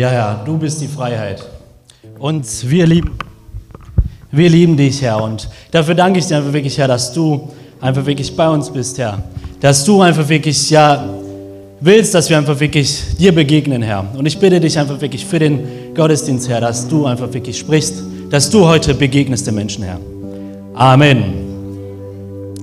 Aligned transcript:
Ja, 0.00 0.10
ja, 0.10 0.42
du 0.46 0.56
bist 0.56 0.80
die 0.80 0.86
Freiheit. 0.88 1.44
Und 2.18 2.46
wir 2.70 2.86
lieben, 2.86 3.18
wir 4.32 4.48
lieben 4.48 4.74
dich, 4.74 5.02
Herr. 5.02 5.22
Und 5.22 5.46
dafür 5.72 5.94
danke 5.94 6.20
ich 6.20 6.26
dir 6.26 6.38
einfach 6.38 6.54
wirklich, 6.54 6.78
Herr, 6.78 6.88
dass 6.88 7.12
du 7.12 7.50
einfach 7.82 8.06
wirklich 8.06 8.34
bei 8.34 8.48
uns 8.48 8.70
bist, 8.70 8.96
Herr. 8.96 9.22
Dass 9.60 9.84
du 9.84 10.00
einfach 10.00 10.26
wirklich, 10.26 10.70
ja, 10.70 11.06
willst, 11.80 12.14
dass 12.14 12.30
wir 12.30 12.38
einfach 12.38 12.58
wirklich 12.58 13.14
dir 13.18 13.34
begegnen, 13.34 13.82
Herr. 13.82 14.06
Und 14.16 14.24
ich 14.24 14.38
bitte 14.38 14.58
dich 14.58 14.78
einfach 14.78 14.98
wirklich 15.02 15.26
für 15.26 15.38
den 15.38 15.92
Gottesdienst, 15.94 16.48
Herr, 16.48 16.62
dass 16.62 16.88
du 16.88 17.04
einfach 17.04 17.30
wirklich 17.34 17.58
sprichst, 17.58 18.02
dass 18.30 18.48
du 18.48 18.66
heute 18.66 18.94
begegnest 18.94 19.46
den 19.48 19.54
Menschen, 19.54 19.84
Herr. 19.84 20.00
Amen. 20.72 21.24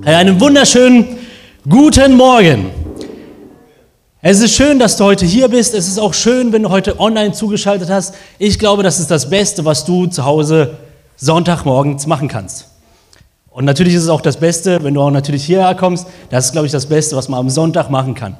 Herr, 0.03 0.17
einen 0.17 0.41
wunderschönen 0.41 1.05
guten 1.69 2.15
Morgen. 2.15 2.76
Es 4.19 4.39
ist 4.39 4.55
schön, 4.55 4.79
dass 4.79 4.97
du 4.97 5.03
heute 5.03 5.27
hier 5.27 5.47
bist. 5.47 5.75
Es 5.75 5.87
ist 5.87 5.99
auch 5.99 6.15
schön, 6.15 6.51
wenn 6.51 6.63
du 6.63 6.71
heute 6.71 6.99
online 6.99 7.33
zugeschaltet 7.33 7.91
hast. 7.91 8.15
Ich 8.39 8.57
glaube, 8.57 8.81
das 8.81 8.99
ist 8.99 9.11
das 9.11 9.29
Beste, 9.29 9.63
was 9.63 9.85
du 9.85 10.07
zu 10.07 10.25
Hause 10.25 10.75
Sonntagmorgens 11.17 12.07
machen 12.07 12.27
kannst. 12.27 12.65
Und 13.51 13.65
natürlich 13.65 13.93
ist 13.93 14.03
es 14.03 14.09
auch 14.09 14.21
das 14.21 14.37
Beste, 14.37 14.83
wenn 14.83 14.95
du 14.95 15.01
auch 15.03 15.11
natürlich 15.11 15.45
hierher 15.45 15.75
kommst. 15.75 16.07
Das 16.31 16.45
ist, 16.45 16.51
glaube 16.51 16.65
ich, 16.65 16.71
das 16.71 16.87
Beste, 16.87 17.15
was 17.15 17.29
man 17.29 17.41
am 17.41 17.49
Sonntag 17.51 17.91
machen 17.91 18.15
kann. 18.15 18.35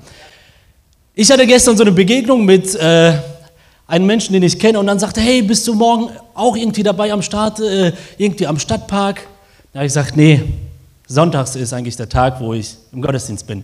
Ich 1.14 1.30
hatte 1.30 1.46
gestern 1.46 1.78
so 1.78 1.84
eine 1.84 1.92
Begegnung 1.92 2.44
mit 2.44 2.74
äh, 2.74 3.14
einem 3.86 4.08
Menschen, 4.08 4.34
den 4.34 4.42
ich 4.42 4.58
kenne, 4.58 4.80
und 4.80 4.88
dann 4.88 4.98
sagte, 4.98 5.22
hey, 5.22 5.44
bist 5.44 5.68
du 5.68 5.76
morgen 5.76 6.10
auch 6.34 6.58
irgendwie 6.58 6.82
dabei 6.82 7.14
am 7.14 7.22
Start, 7.22 7.60
äh, 7.60 7.94
irgendwie 8.18 8.48
am 8.48 8.58
Stadtpark? 8.58 9.28
Da 9.74 9.80
habe 9.80 9.86
ich 9.86 9.92
gesagt, 9.92 10.18
nee, 10.18 10.42
sonntags 11.08 11.56
ist 11.56 11.72
eigentlich 11.72 11.98
der 11.98 12.10
Tag, 12.10 12.40
wo 12.40 12.56
ich 12.56 12.76
im 12.92 13.00
Gottesdienst 13.00 13.46
bin. 13.46 13.64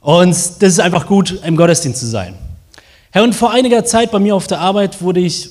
Und 0.00 0.30
das 0.30 0.56
ist 0.60 0.80
einfach 0.80 1.06
gut, 1.06 1.40
im 1.44 1.56
Gottesdienst 1.56 2.00
zu 2.00 2.06
sein. 2.06 2.34
Herr, 3.10 3.24
und 3.24 3.34
vor 3.34 3.52
einiger 3.52 3.84
Zeit 3.84 4.10
bei 4.10 4.18
mir 4.18 4.36
auf 4.36 4.46
der 4.46 4.60
Arbeit 4.60 5.00
wurde 5.02 5.20
ich 5.20 5.50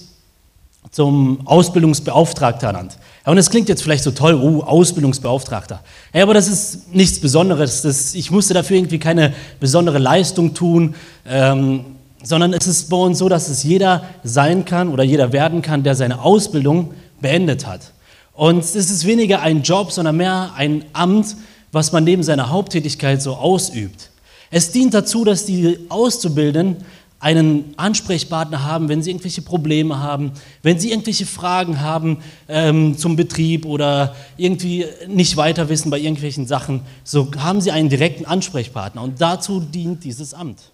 zum 0.91 1.45
Ausbildungsbeauftragter 1.45 2.67
ernannt. 2.67 2.97
Ja, 3.25 3.31
und 3.31 3.37
es 3.37 3.49
klingt 3.49 3.67
jetzt 3.67 3.83
vielleicht 3.83 4.03
so 4.03 4.11
toll, 4.11 4.35
oh, 4.35 4.61
Ausbildungsbeauftragter. 4.61 5.81
Ja, 6.13 6.23
aber 6.23 6.33
das 6.33 6.47
ist 6.47 6.93
nichts 6.93 7.19
Besonderes. 7.19 7.81
Das, 7.81 8.15
ich 8.15 8.31
musste 8.31 8.53
dafür 8.53 8.77
irgendwie 8.77 8.99
keine 8.99 9.33
besondere 9.59 9.97
Leistung 9.97 10.53
tun, 10.53 10.95
ähm, 11.27 11.85
sondern 12.23 12.53
es 12.53 12.67
ist 12.67 12.89
bei 12.89 12.97
uns 12.97 13.17
so, 13.17 13.27
dass 13.27 13.49
es 13.49 13.63
jeder 13.63 14.03
sein 14.23 14.65
kann 14.65 14.89
oder 14.89 15.03
jeder 15.03 15.33
werden 15.33 15.61
kann, 15.61 15.83
der 15.83 15.95
seine 15.95 16.21
Ausbildung 16.21 16.93
beendet 17.19 17.67
hat. 17.67 17.91
Und 18.33 18.59
es 18.59 18.75
ist 18.75 19.05
weniger 19.05 19.41
ein 19.41 19.61
Job, 19.63 19.91
sondern 19.91 20.15
mehr 20.17 20.51
ein 20.55 20.85
Amt, 20.93 21.35
was 21.71 21.91
man 21.91 22.03
neben 22.03 22.23
seiner 22.23 22.49
Haupttätigkeit 22.49 23.21
so 23.21 23.35
ausübt. 23.35 24.09
Es 24.49 24.71
dient 24.71 24.93
dazu, 24.93 25.25
dass 25.25 25.45
die 25.45 25.77
Auszubildenden 25.89 26.77
einen 27.19 27.73
Ansprechpartner 27.77 28.63
haben, 28.63 28.89
wenn 28.89 29.01
sie 29.01 29.09
irgendwelche 29.09 29.41
Probleme 29.41 29.99
haben, 29.99 30.31
wenn 30.61 30.79
sie 30.79 30.91
irgendwelche 30.91 31.25
Fragen 31.25 31.81
haben 31.81 32.19
ähm, 32.47 32.95
zum 32.97 33.15
Betrieb 33.15 33.65
oder 33.65 34.15
irgendwie 34.37 34.85
nicht 35.07 35.35
weiter 35.35 35.67
wissen 35.67 35.89
bei 35.89 35.97
irgendwelchen 35.97 36.45
Sachen, 36.45 36.81
so 37.03 37.31
haben 37.39 37.59
sie 37.59 37.71
einen 37.71 37.89
direkten 37.89 38.25
Ansprechpartner 38.25 39.01
und 39.01 39.19
dazu 39.19 39.59
dient 39.59 40.03
dieses 40.03 40.35
Amt. 40.35 40.71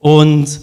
Und 0.00 0.60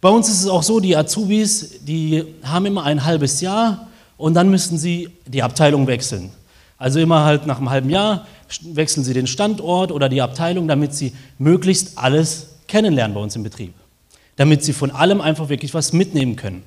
bei 0.00 0.08
uns 0.08 0.28
ist 0.28 0.42
es 0.42 0.46
auch 0.46 0.62
so, 0.62 0.78
die 0.78 0.96
Azubis, 0.96 1.80
die 1.82 2.24
haben 2.44 2.66
immer 2.66 2.84
ein 2.84 3.04
halbes 3.04 3.40
Jahr 3.40 3.88
und 4.16 4.34
dann 4.34 4.48
müssen 4.48 4.78
sie 4.78 5.08
die 5.26 5.42
Abteilung 5.42 5.88
wechseln. 5.88 6.30
Also 6.78 7.00
immer 7.00 7.24
halt 7.24 7.46
nach 7.46 7.58
einem 7.58 7.70
halben 7.70 7.90
Jahr 7.90 8.26
wechseln 8.62 9.04
sie 9.04 9.14
den 9.14 9.26
Standort 9.26 9.92
oder 9.92 10.08
die 10.08 10.22
Abteilung, 10.22 10.68
damit 10.68 10.94
sie 10.94 11.12
möglichst 11.38 11.98
alles 11.98 12.48
kennenlernen 12.68 13.14
bei 13.14 13.20
uns 13.20 13.36
im 13.36 13.42
Betrieb. 13.42 13.74
Damit 14.36 14.64
sie 14.64 14.72
von 14.72 14.90
allem 14.90 15.20
einfach 15.20 15.48
wirklich 15.48 15.74
was 15.74 15.92
mitnehmen 15.92 16.36
können. 16.36 16.62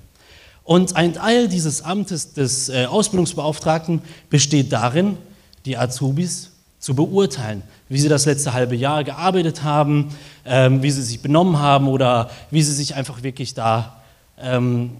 Und 0.64 0.96
ein 0.96 1.14
Teil 1.14 1.48
dieses 1.48 1.82
Amtes 1.82 2.34
des 2.34 2.70
äh, 2.70 2.86
Ausbildungsbeauftragten 2.86 4.02
besteht 4.30 4.72
darin, 4.72 5.18
die 5.66 5.78
Azubis 5.78 6.52
zu 6.80 6.96
beurteilen, 6.96 7.64
wie 7.90 8.00
sie 8.00 8.08
das 8.08 8.26
letzte 8.26 8.54
halbe 8.54 8.76
Jahr 8.76 9.04
gearbeitet 9.04 9.64
haben, 9.64 10.16
ähm, 10.46 10.82
wie 10.82 10.92
sie 10.92 11.02
sich 11.02 11.22
benommen 11.22 11.60
haben 11.60 11.88
oder 11.88 12.30
wie 12.52 12.62
sie 12.62 12.74
sich 12.74 12.96
einfach 12.96 13.24
wirklich 13.24 13.54
da 13.54 14.02
ähm, 14.40 14.92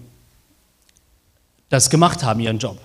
das 1.70 1.88
gemacht 1.88 2.22
haben, 2.24 2.40
ihren 2.40 2.58
Job. 2.58 2.78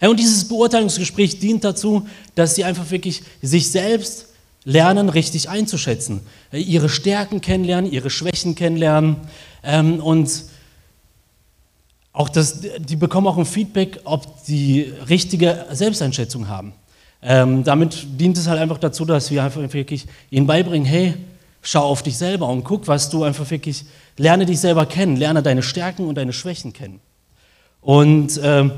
Ja, 0.00 0.08
und 0.08 0.20
dieses 0.20 0.46
Beurteilungsgespräch 0.48 1.38
dient 1.38 1.64
dazu, 1.64 2.06
dass 2.34 2.54
sie 2.54 2.64
einfach 2.64 2.90
wirklich 2.90 3.22
sich 3.42 3.70
selbst 3.70 4.26
lernen, 4.64 5.08
richtig 5.08 5.48
einzuschätzen, 5.48 6.20
ihre 6.52 6.88
Stärken 6.88 7.40
kennenlernen, 7.40 7.90
ihre 7.90 8.10
Schwächen 8.10 8.54
kennenlernen 8.54 9.16
ähm, 9.62 10.00
und 10.00 10.44
auch 12.12 12.28
das, 12.30 12.62
die 12.78 12.96
bekommen 12.96 13.26
auch 13.26 13.36
ein 13.36 13.44
Feedback, 13.44 14.00
ob 14.04 14.44
die 14.46 14.92
richtige 15.08 15.66
Selbsteinschätzung 15.70 16.48
haben. 16.48 16.72
Ähm, 17.22 17.62
damit 17.62 18.06
dient 18.18 18.38
es 18.38 18.46
halt 18.46 18.58
einfach 18.58 18.78
dazu, 18.78 19.04
dass 19.04 19.30
wir 19.30 19.44
einfach 19.44 19.60
wirklich 19.72 20.06
ihnen 20.30 20.46
beibringen, 20.46 20.86
hey, 20.86 21.14
schau 21.60 21.82
auf 21.82 22.02
dich 22.02 22.16
selber 22.16 22.48
und 22.48 22.64
guck, 22.64 22.88
was 22.88 23.10
du 23.10 23.24
einfach 23.24 23.50
wirklich, 23.50 23.84
lerne 24.16 24.46
dich 24.46 24.60
selber 24.60 24.86
kennen, 24.86 25.16
lerne 25.16 25.42
deine 25.42 25.62
Stärken 25.62 26.06
und 26.06 26.14
deine 26.16 26.32
Schwächen 26.32 26.72
kennen. 26.72 27.00
Und 27.82 28.40
ähm, 28.42 28.72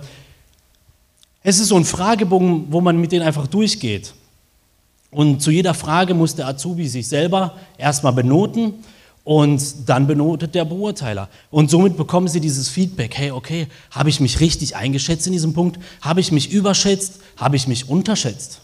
es 1.43 1.61
ist 1.61 1.69
so 1.69 1.77
ein 1.77 1.85
Fragebogen, 1.85 2.67
wo 2.71 2.81
man 2.81 3.01
mit 3.01 3.13
denen 3.13 3.25
einfach 3.25 3.47
durchgeht. 3.47 4.15
Und 5.11 5.41
zu 5.41 5.51
jeder 5.51 5.75
Frage 5.75 6.15
muss 6.15 6.35
der 6.35 6.49
Azubi 6.49 6.87
sich 6.87 7.09
selber 7.09 7.55
erstmal 7.79 8.13
benoten 8.13 8.75
und 9.25 9.89
dann 9.89 10.07
benotet 10.07 10.55
der 10.55 10.65
Beurteiler. 10.65 11.29
Und 11.51 11.71
somit 11.71 11.97
bekommen 11.97 12.29
sie 12.29 12.41
dieses 12.41 12.69
Feedback, 12.69 13.17
hey, 13.17 13.31
okay, 13.31 13.69
habe 13.91 14.09
ich 14.09 14.21
mich 14.21 14.41
richtig 14.41 14.77
eingeschätzt 14.77 15.27
in 15.27 15.33
diesem 15.33 15.55
Punkt? 15.55 15.79
Habe 16.01 16.21
ich 16.21 16.33
mich 16.33 16.51
überschätzt? 16.51 17.21
Habe 17.37 17.57
ich 17.57 17.69
mich 17.69 17.89
unterschätzt? 17.89 18.61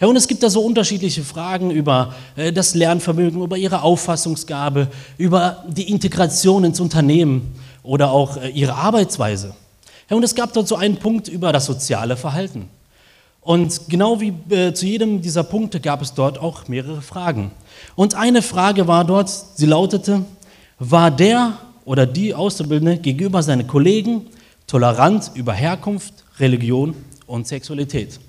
Ja, 0.00 0.06
und 0.06 0.16
es 0.16 0.28
gibt 0.28 0.42
da 0.42 0.48
so 0.48 0.62
unterschiedliche 0.62 1.22
Fragen 1.22 1.70
über 1.70 2.14
äh, 2.34 2.52
das 2.52 2.74
Lernvermögen, 2.74 3.42
über 3.42 3.58
ihre 3.58 3.82
Auffassungsgabe, 3.82 4.88
über 5.18 5.64
die 5.68 5.90
Integration 5.90 6.64
ins 6.64 6.80
Unternehmen 6.80 7.54
oder 7.82 8.10
auch 8.10 8.36
äh, 8.36 8.48
ihre 8.48 8.74
Arbeitsweise. 8.74 9.54
Und 10.10 10.24
es 10.24 10.34
gab 10.34 10.52
dort 10.52 10.68
so 10.68 10.76
einen 10.76 10.96
Punkt 10.96 11.28
über 11.28 11.52
das 11.52 11.66
soziale 11.66 12.16
Verhalten. 12.16 12.68
Und 13.40 13.88
genau 13.88 14.20
wie 14.20 14.34
äh, 14.50 14.74
zu 14.74 14.86
jedem 14.86 15.22
dieser 15.22 15.44
Punkte 15.44 15.80
gab 15.80 16.02
es 16.02 16.12
dort 16.12 16.38
auch 16.38 16.68
mehrere 16.68 17.00
Fragen. 17.00 17.52
Und 17.96 18.14
eine 18.14 18.42
Frage 18.42 18.86
war 18.86 19.04
dort, 19.04 19.30
sie 19.30 19.66
lautete, 19.66 20.24
war 20.78 21.10
der 21.10 21.56
oder 21.84 22.06
die 22.06 22.34
Auszubildende 22.34 22.98
gegenüber 22.98 23.42
seinen 23.42 23.66
Kollegen 23.66 24.26
tolerant 24.66 25.30
über 25.34 25.52
Herkunft, 25.52 26.12
Religion 26.38 26.94
und 27.26 27.46
Sexualität? 27.46 28.20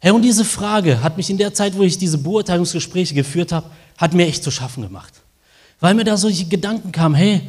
Herr, 0.00 0.14
und 0.14 0.22
diese 0.22 0.44
Frage 0.44 1.02
hat 1.02 1.16
mich 1.16 1.28
in 1.30 1.38
der 1.38 1.52
Zeit, 1.54 1.76
wo 1.76 1.82
ich 1.82 1.98
diese 1.98 2.18
Beurteilungsgespräche 2.18 3.14
geführt 3.14 3.52
habe, 3.52 3.66
hat 3.98 4.14
mir 4.14 4.26
echt 4.26 4.42
zu 4.42 4.50
schaffen 4.50 4.82
gemacht. 4.82 5.12
Weil 5.78 5.94
mir 5.94 6.04
da 6.04 6.16
solche 6.16 6.46
Gedanken 6.46 6.90
kamen, 6.90 7.14
hey, 7.14 7.42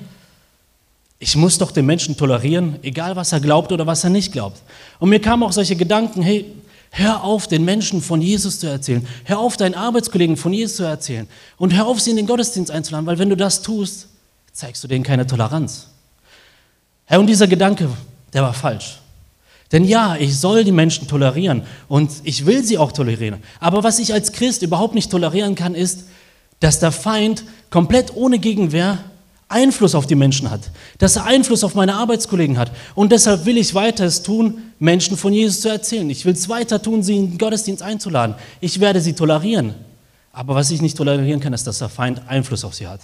ich 1.21 1.35
muss 1.35 1.59
doch 1.59 1.69
den 1.69 1.85
Menschen 1.85 2.17
tolerieren, 2.17 2.79
egal 2.81 3.15
was 3.15 3.31
er 3.31 3.39
glaubt 3.39 3.71
oder 3.71 3.85
was 3.85 4.03
er 4.03 4.09
nicht 4.09 4.31
glaubt. 4.31 4.59
Und 4.97 5.09
mir 5.09 5.21
kamen 5.21 5.43
auch 5.43 5.51
solche 5.51 5.75
Gedanken, 5.75 6.23
hey, 6.23 6.51
hör 6.89 7.23
auf, 7.23 7.47
den 7.47 7.63
Menschen 7.63 8.01
von 8.01 8.23
Jesus 8.23 8.59
zu 8.59 8.65
erzählen. 8.65 9.07
Hör 9.25 9.37
auf, 9.37 9.55
deinen 9.55 9.75
Arbeitskollegen 9.75 10.35
von 10.35 10.51
Jesus 10.51 10.77
zu 10.77 10.83
erzählen. 10.83 11.27
Und 11.57 11.75
hör 11.75 11.85
auf, 11.85 12.01
sie 12.01 12.09
in 12.09 12.15
den 12.15 12.25
Gottesdienst 12.25 12.71
einzuladen, 12.71 13.05
weil 13.05 13.19
wenn 13.19 13.29
du 13.29 13.37
das 13.37 13.61
tust, 13.61 14.07
zeigst 14.51 14.83
du 14.83 14.87
denen 14.87 15.03
keine 15.03 15.27
Toleranz. 15.27 15.89
Herr, 17.05 17.19
und 17.19 17.27
dieser 17.27 17.47
Gedanke, 17.47 17.87
der 18.33 18.41
war 18.41 18.55
falsch. 18.55 18.97
Denn 19.71 19.85
ja, 19.85 20.15
ich 20.15 20.39
soll 20.39 20.63
die 20.63 20.71
Menschen 20.71 21.07
tolerieren 21.07 21.61
und 21.87 22.09
ich 22.23 22.47
will 22.47 22.63
sie 22.63 22.79
auch 22.79 22.91
tolerieren. 22.91 23.43
Aber 23.59 23.83
was 23.83 23.99
ich 23.99 24.11
als 24.11 24.31
Christ 24.31 24.63
überhaupt 24.63 24.95
nicht 24.95 25.11
tolerieren 25.11 25.53
kann, 25.53 25.75
ist, 25.75 26.05
dass 26.59 26.79
der 26.79 26.91
Feind 26.91 27.43
komplett 27.69 28.15
ohne 28.15 28.39
Gegenwehr 28.39 28.97
Einfluss 29.51 29.95
auf 29.95 30.07
die 30.07 30.15
Menschen 30.15 30.49
hat, 30.49 30.61
dass 30.97 31.15
er 31.15 31.25
Einfluss 31.25 31.63
auf 31.63 31.75
meine 31.75 31.95
Arbeitskollegen 31.95 32.57
hat. 32.57 32.71
Und 32.95 33.11
deshalb 33.11 33.45
will 33.45 33.57
ich 33.57 33.75
weiter 33.75 34.05
es 34.05 34.23
tun, 34.23 34.59
Menschen 34.79 35.17
von 35.17 35.33
Jesus 35.33 35.61
zu 35.61 35.69
erzählen. 35.69 36.09
Ich 36.09 36.25
will 36.25 36.33
es 36.33 36.49
weiter 36.49 36.81
tun, 36.81 37.03
sie 37.03 37.17
in 37.17 37.31
den 37.31 37.37
Gottesdienst 37.37 37.83
einzuladen. 37.83 38.35
Ich 38.59 38.79
werde 38.79 39.01
sie 39.01 39.13
tolerieren. 39.13 39.75
Aber 40.33 40.55
was 40.55 40.71
ich 40.71 40.81
nicht 40.81 40.97
tolerieren 40.97 41.39
kann, 41.39 41.53
ist, 41.53 41.67
dass 41.67 41.79
der 41.79 41.89
Feind 41.89 42.21
Einfluss 42.27 42.63
auf 42.63 42.73
sie 42.73 42.87
hat. 42.87 43.01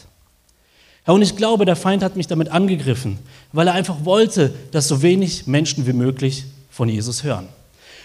Ja, 1.05 1.13
und 1.13 1.21
ich 1.21 1.35
glaube, 1.35 1.65
der 1.65 1.75
Feind 1.75 2.03
hat 2.03 2.15
mich 2.15 2.27
damit 2.27 2.49
angegriffen, 2.49 3.19
weil 3.53 3.67
er 3.67 3.73
einfach 3.73 4.03
wollte, 4.03 4.53
dass 4.71 4.87
so 4.87 5.01
wenig 5.01 5.47
Menschen 5.47 5.87
wie 5.87 5.93
möglich 5.93 6.45
von 6.69 6.89
Jesus 6.89 7.23
hören. 7.23 7.47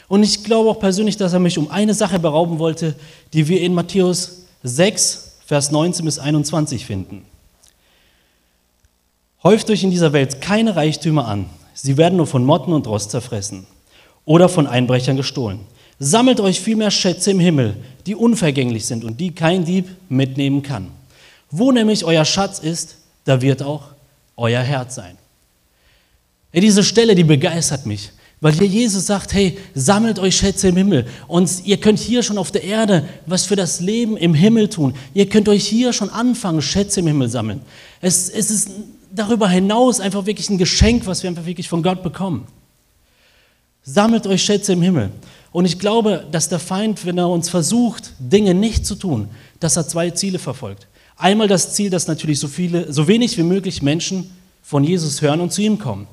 Und 0.09 0.23
ich 0.23 0.45
glaube 0.45 0.71
auch 0.71 0.79
persönlich, 0.79 1.17
dass 1.17 1.33
er 1.33 1.41
mich 1.41 1.59
um 1.59 1.71
eine 1.71 1.95
Sache 1.95 2.19
berauben 2.19 2.59
wollte, 2.59 2.95
die 3.33 3.49
wir 3.49 3.61
in 3.61 3.75
Matthäus 3.75 4.45
6, 4.63 5.33
Vers 5.47 5.71
19 5.71 6.05
bis 6.05 6.19
21 6.19 6.87
finden. 6.87 7.25
Häuft 9.45 9.71
euch 9.71 9.83
in 9.83 9.91
dieser 9.91 10.13
Welt 10.13 10.41
keine 10.41 10.77
Reichtümer 10.77 11.27
an. 11.27 11.47
Sie 11.75 11.97
werden 11.97 12.17
nur 12.17 12.29
von 12.29 12.45
Motten 12.45 12.73
und 12.73 12.87
Rost 12.87 13.11
zerfressen 13.11 13.67
oder 14.25 14.49
von 14.49 14.69
Einbrechern 14.69 15.17
gestohlen. 15.17 15.61
Sammelt 15.99 16.41
euch 16.41 16.61
vielmehr 16.61 16.91
Schätze 16.91 17.33
im 17.33 17.41
Himmel, 17.41 17.77
die 18.07 18.15
unvergänglich 18.15 18.87
sind 18.87 19.05
und 19.05 19.19
die 19.19 19.33
kein 19.35 19.65
Dieb 19.65 19.89
mitnehmen 20.09 20.63
kann. 20.63 20.89
Wo 21.51 21.73
nämlich 21.73 22.05
euer 22.05 22.25
Schatz 22.25 22.61
ist, 22.61 22.97
da 23.25 23.43
wird 23.43 23.63
auch 23.63 23.83
euer 24.37 24.63
Herz 24.63 24.95
sein. 24.95 25.17
Ja, 26.53 26.61
diese 26.61 26.85
Stelle, 26.85 27.15
die 27.15 27.25
begeistert 27.25 27.85
mich, 27.85 28.11
weil 28.41 28.53
hier 28.53 28.67
Jesus 28.67 29.07
sagt, 29.07 29.33
hey, 29.33 29.59
sammelt 29.75 30.19
euch 30.19 30.37
Schätze 30.37 30.69
im 30.69 30.77
Himmel 30.77 31.07
und 31.27 31.51
ihr 31.65 31.79
könnt 31.79 31.99
hier 31.99 32.23
schon 32.23 32.39
auf 32.39 32.51
der 32.51 32.65
Erde 32.65 33.09
was 33.27 33.47
für 33.47 33.57
das 33.57 33.81
Leben 33.81 34.17
im 34.17 34.35
Himmel 34.35 34.69
tun. 34.69 34.95
Ihr 35.15 35.29
könnt 35.29 35.49
euch 35.49 35.67
hier 35.67 35.93
schon 35.93 36.11
anfangen, 36.11 36.63
Schätze 36.63 37.01
im 37.01 37.07
Himmel 37.07 37.29
sammeln. 37.29 37.61
Es, 38.01 38.29
es 38.29 38.51
ist 38.51 38.71
darüber 39.15 39.49
hinaus 39.49 40.01
einfach 40.01 40.27
wirklich 40.27 40.51
ein 40.51 40.59
Geschenk, 40.59 41.07
was 41.07 41.23
wir 41.23 41.31
einfach 41.31 41.47
wirklich 41.47 41.69
von 41.69 41.83
Gott 41.83 42.03
bekommen. 42.03 42.47
Sammelt 43.83 44.27
euch 44.27 44.43
Schätze 44.43 44.73
im 44.73 44.83
Himmel. 44.83 45.11
Und 45.51 45.65
ich 45.65 45.79
glaube, 45.79 46.27
dass 46.31 46.49
der 46.49 46.59
Feind, 46.59 47.05
wenn 47.05 47.19
er 47.19 47.29
uns 47.29 47.49
versucht, 47.49 48.13
Dinge 48.19 48.55
nicht 48.55 48.87
zu 48.87 48.95
tun, 48.95 49.29
dass 49.61 49.77
er 49.77 49.87
zwei 49.87 50.11
Ziele 50.11 50.39
verfolgt. 50.39 50.87
Einmal 51.17 51.49
das 51.49 51.75
Ziel, 51.75 51.91
dass 51.91 52.07
natürlich 52.07 52.39
so 52.39 52.49
viele, 52.49 52.93
so 52.93 53.07
wenig 53.07 53.37
wie 53.37 53.43
möglich 53.43 53.83
Menschen 53.83 54.31
von 54.63 54.83
Jesus 54.83 55.21
hören 55.21 55.41
und 55.41 55.53
zu 55.53 55.61
ihm 55.61 55.79
kommen. 55.79 56.07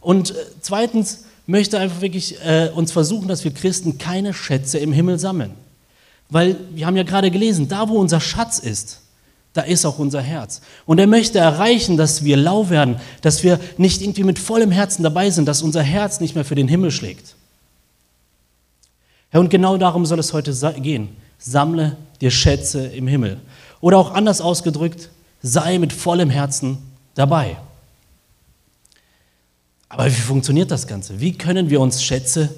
Und 0.00 0.32
äh, 0.32 0.34
zweitens 0.60 1.24
möchte 1.46 1.76
er 1.76 1.82
einfach 1.82 2.00
wirklich 2.00 2.36
äh, 2.44 2.70
uns 2.74 2.92
versuchen, 2.92 3.28
dass 3.28 3.44
wir 3.44 3.52
Christen 3.52 3.98
keine 3.98 4.34
Schätze 4.34 4.78
im 4.78 4.92
Himmel 4.92 5.18
sammeln. 5.18 5.52
Weil 6.28 6.56
wir 6.74 6.86
haben 6.86 6.96
ja 6.96 7.02
gerade 7.02 7.30
gelesen, 7.30 7.68
da 7.68 7.88
wo 7.88 7.98
unser 7.98 8.20
Schatz 8.20 8.58
ist, 8.58 9.00
da 9.54 9.62
ist 9.62 9.84
auch 9.84 9.98
unser 9.98 10.22
Herz. 10.22 10.62
Und 10.86 10.98
er 10.98 11.06
möchte 11.06 11.38
erreichen, 11.38 11.96
dass 11.96 12.24
wir 12.24 12.36
lau 12.36 12.70
werden, 12.70 12.96
dass 13.20 13.42
wir 13.42 13.60
nicht 13.76 14.00
irgendwie 14.00 14.24
mit 14.24 14.38
vollem 14.38 14.70
Herzen 14.70 15.02
dabei 15.02 15.30
sind, 15.30 15.46
dass 15.46 15.62
unser 15.62 15.82
Herz 15.82 16.20
nicht 16.20 16.34
mehr 16.34 16.44
für 16.44 16.54
den 16.54 16.68
Himmel 16.68 16.90
schlägt. 16.90 17.34
Ja, 19.32 19.40
und 19.40 19.50
genau 19.50 19.76
darum 19.76 20.06
soll 20.06 20.18
es 20.18 20.32
heute 20.32 20.52
gehen. 20.80 21.16
Sammle 21.38 21.96
dir 22.20 22.30
Schätze 22.30 22.86
im 22.86 23.06
Himmel. 23.06 23.40
Oder 23.80 23.98
auch 23.98 24.12
anders 24.12 24.40
ausgedrückt, 24.40 25.10
sei 25.42 25.78
mit 25.78 25.92
vollem 25.92 26.30
Herzen 26.30 26.78
dabei. 27.14 27.56
Aber 29.88 30.06
wie 30.06 30.10
funktioniert 30.10 30.70
das 30.70 30.86
Ganze? 30.86 31.20
Wie 31.20 31.36
können 31.36 31.68
wir 31.68 31.80
uns 31.80 32.02
Schätze 32.02 32.48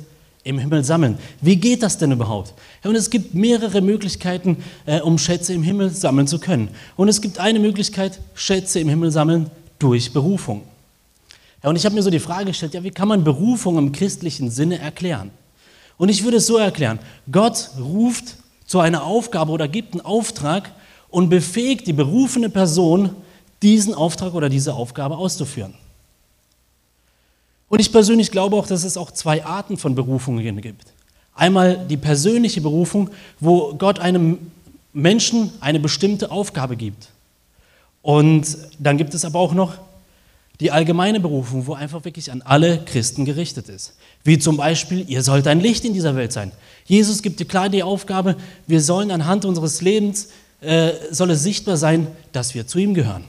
im 0.44 0.58
Himmel 0.58 0.85
sammeln? 0.85 1.19
Wie 1.41 1.56
geht 1.56 1.82
das 1.82 1.99
denn 1.99 2.12
überhaupt? 2.12 2.55
Und 2.85 2.94
es 2.94 3.11
gibt 3.11 3.35
mehrere 3.35 3.81
Möglichkeiten, 3.81 4.62
äh, 4.87 5.00
um 5.00 5.19
Schätze 5.19 5.55
im 5.55 5.62
Himmel 5.62 5.91
sammeln 5.91 6.26
zu 6.26 6.38
können. 6.38 6.69
Und 6.96 7.08
es 7.08 7.20
gibt 7.20 7.41
eine 7.41 7.58
Möglichkeit, 7.58 8.20
Schätze 8.35 8.79
im 8.79 8.88
Himmel 8.88 9.11
sammeln 9.11 9.50
durch 9.79 10.12
Berufung. 10.12 10.62
Ja, 11.62 11.70
und 11.70 11.76
ich 11.76 11.85
habe 11.87 11.94
mir 11.94 12.02
so 12.02 12.11
die 12.11 12.20
Frage 12.20 12.46
gestellt, 12.46 12.75
ja, 12.75 12.85
wie 12.85 12.91
kann 12.91 13.08
man 13.08 13.25
Berufung 13.25 13.79
im 13.79 13.91
christlichen 13.91 14.50
Sinne 14.50 14.79
erklären? 14.79 15.31
Und 15.96 16.11
ich 16.11 16.23
würde 16.23 16.37
es 16.37 16.46
so 16.46 16.58
erklären, 16.58 16.99
Gott 17.31 17.70
ruft 17.79 18.37
zu 18.67 18.81
einer 18.81 19.05
Aufgabe 19.05 19.50
oder 19.50 19.67
gibt 19.67 19.94
einen 19.94 20.05
Auftrag 20.05 20.73
und 21.08 21.31
befähigt 21.31 21.87
die 21.87 21.93
berufene 21.93 22.50
Person, 22.50 23.11
diesen 23.62 23.94
Auftrag 23.94 24.35
oder 24.35 24.49
diese 24.49 24.75
Aufgabe 24.75 25.17
auszuführen. 25.17 25.75
Und 27.75 27.81
ich 27.81 27.91
persönlich 27.91 28.31
glaube 28.31 28.55
auch, 28.55 28.69
dass 28.69 28.85
es 28.85 28.97
auch 28.97 29.11
zwei 29.11 29.44
Arten 29.44 29.76
von 29.76 29.97
Berufungen 29.97 30.61
gibt. 30.61 30.93
Einmal 31.35 31.76
die 31.76 31.97
persönliche 31.97 32.61
Berufung, 32.61 33.11
wo 33.41 33.75
Gott 33.75 33.99
einem 33.99 34.38
Menschen 34.93 35.50
eine 35.59 35.81
bestimmte 35.81 36.31
Aufgabe 36.31 36.76
gibt. 36.76 37.09
Und 38.00 38.47
dann 38.79 38.97
gibt 38.97 39.12
es 39.12 39.25
aber 39.25 39.41
auch 39.41 39.55
noch 39.55 39.75
die 40.61 40.71
allgemeine 40.71 41.19
Berufung, 41.19 41.67
wo 41.67 41.75
einfach 41.75 42.05
wirklich 42.05 42.31
an 42.31 42.43
alle 42.43 42.79
Christen 42.85 43.25
gerichtet 43.25 43.69
ist. 43.69 43.97
Wie 44.23 44.38
zum 44.38 44.56
Beispiel, 44.56 45.05
ihr 45.11 45.25
sollt 45.25 45.49
ein 45.49 45.59
Licht 45.59 45.85
in 45.85 45.94
dieser 45.94 46.15
Welt 46.15 46.32
sein. 46.32 46.53
Jesus 46.85 47.23
gibt 47.23 47.41
dir 47.41 47.47
klar 47.47 47.69
die 47.70 47.82
Aufgabe, 47.82 48.37
wir 48.69 48.82
sollen 48.82 49.11
anhand 49.11 49.44
unseres 49.44 49.81
Lebens, 49.81 50.29
äh, 50.61 50.93
soll 51.11 51.32
es 51.32 51.43
sichtbar 51.43 51.77
sein, 51.77 52.06
dass 52.31 52.55
wir 52.55 52.69
zu 52.69 52.79
ihm 52.79 52.94
gehören. 52.94 53.25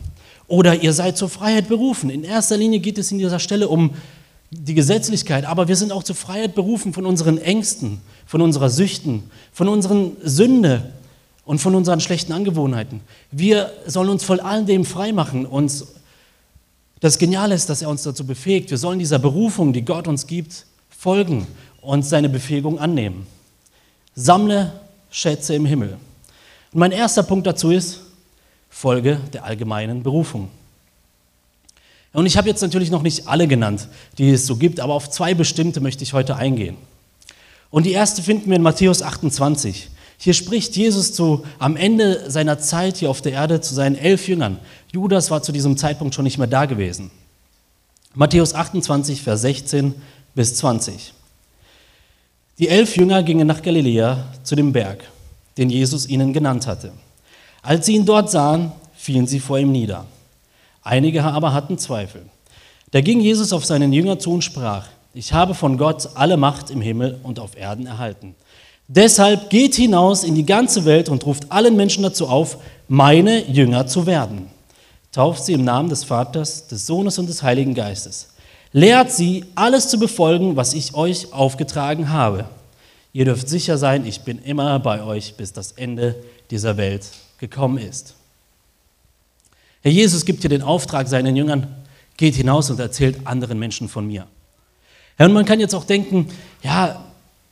Oder 0.47 0.83
ihr 0.83 0.93
seid 0.93 1.17
zur 1.17 1.29
Freiheit 1.29 1.67
berufen. 1.67 2.11
In 2.11 2.23
erster 2.23 2.57
Linie 2.57 2.79
geht 2.79 2.99
es 2.99 3.11
in 3.11 3.17
dieser 3.17 3.39
Stelle 3.39 3.67
um 3.67 3.95
die 4.51 4.73
Gesetzlichkeit, 4.73 5.45
aber 5.45 5.67
wir 5.67 5.75
sind 5.75 5.91
auch 5.91 6.03
zur 6.03 6.15
Freiheit 6.15 6.55
berufen 6.55 6.93
von 6.93 7.05
unseren 7.05 7.37
Ängsten, 7.37 7.99
von 8.25 8.41
unserer 8.41 8.69
Süchten, 8.69 9.23
von 9.51 9.67
unseren 9.67 10.17
Sünde 10.23 10.93
und 11.45 11.59
von 11.59 11.75
unseren 11.75 11.99
schlechten 11.99 12.31
Angewohnheiten. 12.31 13.01
Wir 13.31 13.71
sollen 13.85 14.09
uns 14.09 14.23
von 14.23 14.39
all 14.39 14.65
dem 14.65 14.85
frei 14.85 15.11
machen, 15.11 15.45
uns 15.45 15.85
das 17.01 17.17
Geniale 17.17 17.53
ist, 17.53 17.69
dass 17.69 17.81
er 17.81 17.89
uns 17.89 18.03
dazu 18.03 18.25
befähigt. 18.25 18.71
Wir 18.71 18.77
sollen 18.77 18.99
dieser 18.99 19.19
Berufung, 19.19 19.73
die 19.73 19.83
Gott 19.83 20.07
uns 20.07 20.25
gibt, 20.27 20.65
folgen 20.89 21.45
und 21.81 22.03
seine 22.03 22.29
Befähigung 22.29 22.79
annehmen. 22.79 23.27
Sammle 24.15 24.71
Schätze 25.11 25.53
im 25.55 25.65
Himmel. 25.65 25.97
Und 26.71 26.79
mein 26.79 26.91
erster 26.91 27.23
Punkt 27.23 27.45
dazu 27.45 27.69
ist, 27.69 27.99
Folge 28.69 29.19
der 29.33 29.43
allgemeinen 29.43 30.03
Berufung. 30.03 30.49
Und 32.15 32.25
ich 32.25 32.37
habe 32.37 32.47
jetzt 32.47 32.61
natürlich 32.61 32.91
noch 32.91 33.01
nicht 33.01 33.27
alle 33.27 33.45
genannt, 33.45 33.89
die 34.17 34.29
es 34.29 34.47
so 34.47 34.55
gibt, 34.55 34.79
aber 34.79 34.93
auf 34.93 35.09
zwei 35.09 35.33
bestimmte 35.33 35.81
möchte 35.81 36.01
ich 36.01 36.13
heute 36.13 36.37
eingehen. 36.37 36.77
Und 37.69 37.85
die 37.85 37.91
erste 37.91 38.23
finden 38.23 38.49
wir 38.49 38.55
in 38.55 38.61
Matthäus 38.61 39.01
28. 39.01 39.89
Hier 40.17 40.33
spricht 40.33 40.77
Jesus 40.77 41.11
zu, 41.11 41.43
am 41.59 41.75
Ende 41.75 42.31
seiner 42.31 42.57
Zeit 42.57 42.95
hier 42.95 43.09
auf 43.09 43.21
der 43.21 43.33
Erde 43.33 43.59
zu 43.59 43.75
seinen 43.75 43.97
elf 43.97 44.29
Jüngern. 44.29 44.59
Judas 44.93 45.29
war 45.29 45.43
zu 45.43 45.51
diesem 45.51 45.75
Zeitpunkt 45.75 46.15
schon 46.15 46.23
nicht 46.23 46.37
mehr 46.37 46.47
da 46.47 46.63
gewesen. 46.63 47.11
Matthäus 48.13 48.53
28, 48.53 49.21
Vers 49.21 49.41
16 49.41 49.93
bis 50.35 50.55
20. 50.55 51.13
Die 52.59 52.69
elf 52.69 52.95
Jünger 52.95 53.23
gingen 53.23 53.45
nach 53.45 53.61
Galiläa 53.61 54.23
zu 54.41 54.55
dem 54.55 54.71
Berg, 54.71 55.03
den 55.57 55.69
Jesus 55.69 56.07
ihnen 56.07 56.31
genannt 56.31 56.65
hatte. 56.65 56.93
Als 57.61 57.87
sie 57.87 57.95
ihn 57.95 58.05
dort 58.05 58.31
sahen, 58.31 58.71
fielen 58.95 59.27
sie 59.27 59.41
vor 59.41 59.59
ihm 59.59 59.73
nieder. 59.73 60.05
Einige 60.85 61.23
aber 61.23 61.51
hatten 61.51 61.79
Zweifel. 61.79 62.21
Da 62.91 63.01
ging 63.01 63.19
Jesus 63.19 63.51
auf 63.51 63.65
seinen 63.65 63.91
Jünger 63.91 64.19
zu 64.19 64.31
und 64.31 64.43
sprach, 64.43 64.85
ich 65.15 65.33
habe 65.33 65.55
von 65.55 65.79
Gott 65.79 66.09
alle 66.13 66.37
Macht 66.37 66.69
im 66.69 66.79
Himmel 66.79 67.19
und 67.23 67.39
auf 67.39 67.57
Erden 67.57 67.87
erhalten. 67.87 68.35
Deshalb 68.87 69.49
geht 69.49 69.73
hinaus 69.73 70.23
in 70.23 70.35
die 70.35 70.45
ganze 70.45 70.85
Welt 70.85 71.09
und 71.09 71.25
ruft 71.25 71.51
allen 71.51 71.75
Menschen 71.75 72.03
dazu 72.03 72.27
auf, 72.27 72.59
meine 72.87 73.49
Jünger 73.49 73.87
zu 73.87 74.05
werden. 74.05 74.51
Tauft 75.11 75.43
sie 75.43 75.53
im 75.53 75.63
Namen 75.63 75.89
des 75.89 76.03
Vaters, 76.03 76.67
des 76.67 76.85
Sohnes 76.85 77.17
und 77.17 77.27
des 77.27 77.41
Heiligen 77.41 77.73
Geistes. 77.73 78.35
Lehrt 78.71 79.11
sie, 79.11 79.43
alles 79.55 79.89
zu 79.89 79.97
befolgen, 79.97 80.55
was 80.55 80.75
ich 80.75 80.93
euch 80.93 81.33
aufgetragen 81.33 82.11
habe. 82.11 82.45
Ihr 83.11 83.25
dürft 83.25 83.49
sicher 83.49 83.79
sein, 83.79 84.05
ich 84.05 84.21
bin 84.21 84.37
immer 84.37 84.77
bei 84.77 85.01
euch, 85.01 85.33
bis 85.35 85.51
das 85.51 85.71
Ende 85.71 86.15
dieser 86.51 86.77
Welt 86.77 87.07
gekommen 87.39 87.79
ist. 87.79 88.13
Herr 89.85 89.91
Jesus 89.91 90.25
gibt 90.25 90.41
hier 90.41 90.49
den 90.49 90.63
Auftrag 90.63 91.07
seinen 91.07 91.35
Jüngern, 91.35 91.67
geht 92.17 92.33
hinaus 92.33 92.71
und 92.71 92.79
erzählt 92.79 93.19
anderen 93.27 93.59
Menschen 93.59 93.87
von 93.87 94.07
mir. 94.07 94.25
Herr, 95.15 95.27
und 95.27 95.33
man 95.33 95.45
kann 95.45 95.59
jetzt 95.59 95.75
auch 95.75 95.83
denken, 95.83 96.27
ja, 96.63 97.05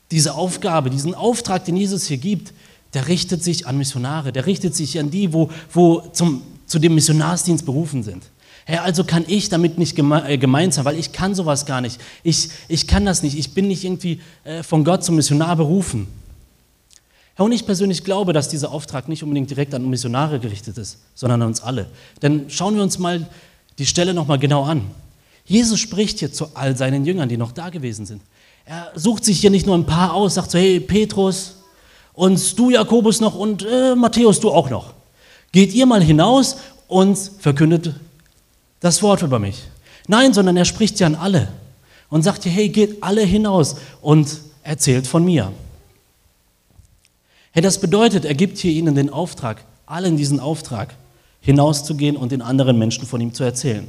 diese 0.09 0.33
Aufgabe, 0.33 0.89
diesen 0.89 1.13
Auftrag, 1.13 1.63
den 1.65 1.77
Jesus 1.77 2.07
hier 2.07 2.17
gibt, 2.17 2.51
der 2.95 3.07
richtet 3.07 3.43
sich 3.43 3.67
an 3.67 3.77
Missionare, 3.77 4.31
der 4.31 4.47
richtet 4.47 4.73
sich 4.73 4.99
an 4.99 5.11
die, 5.11 5.31
wo, 5.31 5.51
wo 5.71 5.99
zum, 6.11 6.41
zu 6.65 6.79
dem 6.79 6.95
Missionarsdienst 6.95 7.67
berufen 7.67 8.01
sind. 8.01 8.23
Herr, 8.65 8.81
also 8.81 9.03
kann 9.03 9.25
ich 9.27 9.49
damit 9.49 9.77
nicht 9.77 9.95
äh, 9.99 10.37
gemeint 10.39 10.73
sein, 10.73 10.85
weil 10.85 10.97
ich 10.97 11.11
kann 11.11 11.35
sowas 11.35 11.67
gar 11.67 11.81
nicht. 11.81 12.01
Ich, 12.23 12.49
ich 12.67 12.87
kann 12.87 13.05
das 13.05 13.21
nicht. 13.21 13.37
Ich 13.37 13.53
bin 13.53 13.67
nicht 13.67 13.83
irgendwie 13.83 14.21
äh, 14.43 14.63
von 14.63 14.83
Gott 14.83 15.03
zum 15.03 15.17
Missionar 15.17 15.55
berufen. 15.55 16.07
Herr, 17.35 17.45
und 17.45 17.51
ich 17.51 17.65
persönlich 17.65 18.03
glaube, 18.03 18.33
dass 18.33 18.49
dieser 18.49 18.71
Auftrag 18.71 19.07
nicht 19.09 19.23
unbedingt 19.23 19.49
direkt 19.49 19.73
an 19.73 19.89
Missionare 19.89 20.39
gerichtet 20.39 20.77
ist, 20.77 20.99
sondern 21.15 21.41
an 21.41 21.47
uns 21.47 21.61
alle. 21.61 21.87
Denn 22.21 22.49
schauen 22.49 22.75
wir 22.75 22.83
uns 22.83 22.99
mal 22.99 23.27
die 23.79 23.85
Stelle 23.85 24.13
nochmal 24.13 24.37
genau 24.37 24.63
an. 24.63 24.89
Jesus 25.45 25.79
spricht 25.79 26.19
hier 26.19 26.31
zu 26.31 26.47
all 26.53 26.77
seinen 26.77 27.05
Jüngern, 27.05 27.29
die 27.29 27.37
noch 27.37 27.51
da 27.51 27.69
gewesen 27.69 28.05
sind. 28.05 28.21
Er 28.65 28.91
sucht 28.95 29.25
sich 29.25 29.39
hier 29.39 29.49
nicht 29.49 29.65
nur 29.65 29.75
ein 29.75 29.85
paar 29.85 30.13
aus, 30.13 30.35
sagt 30.35 30.51
so, 30.51 30.57
hey 30.57 30.79
Petrus 30.79 31.55
und 32.13 32.57
du 32.57 32.69
Jakobus 32.69 33.19
noch 33.19 33.35
und 33.35 33.65
äh, 33.65 33.95
Matthäus 33.95 34.39
du 34.39 34.51
auch 34.51 34.69
noch. 34.69 34.93
Geht 35.51 35.73
ihr 35.73 35.85
mal 35.85 36.01
hinaus 36.01 36.57
und 36.87 37.17
verkündet 37.39 37.93
das 38.79 39.01
Wort 39.01 39.21
über 39.21 39.39
mich. 39.39 39.63
Nein, 40.07 40.33
sondern 40.33 40.55
er 40.55 40.65
spricht 40.65 40.99
ja 40.99 41.07
an 41.07 41.15
alle 41.15 41.47
und 42.09 42.21
sagt 42.21 42.43
hier, 42.43 42.51
hey, 42.51 42.69
geht 42.69 43.01
alle 43.01 43.21
hinaus 43.23 43.75
und 44.01 44.39
erzählt 44.63 45.07
von 45.07 45.25
mir. 45.25 45.51
Hey, 47.55 47.61
das 47.61 47.79
bedeutet, 47.79 48.25
er 48.25 48.33
gibt 48.33 48.57
hier 48.57 48.71
ihnen 48.71 48.95
den 48.95 49.11
Auftrag, 49.11 49.63
allen 49.85 50.17
diesen 50.17 50.39
Auftrag, 50.39 50.95
hinauszugehen 51.39 52.17
und 52.17 52.31
den 52.31 52.41
anderen 52.41 52.79
Menschen 52.79 53.05
von 53.05 53.21
ihm 53.21 53.31
zu 53.31 53.43
erzählen. 53.43 53.87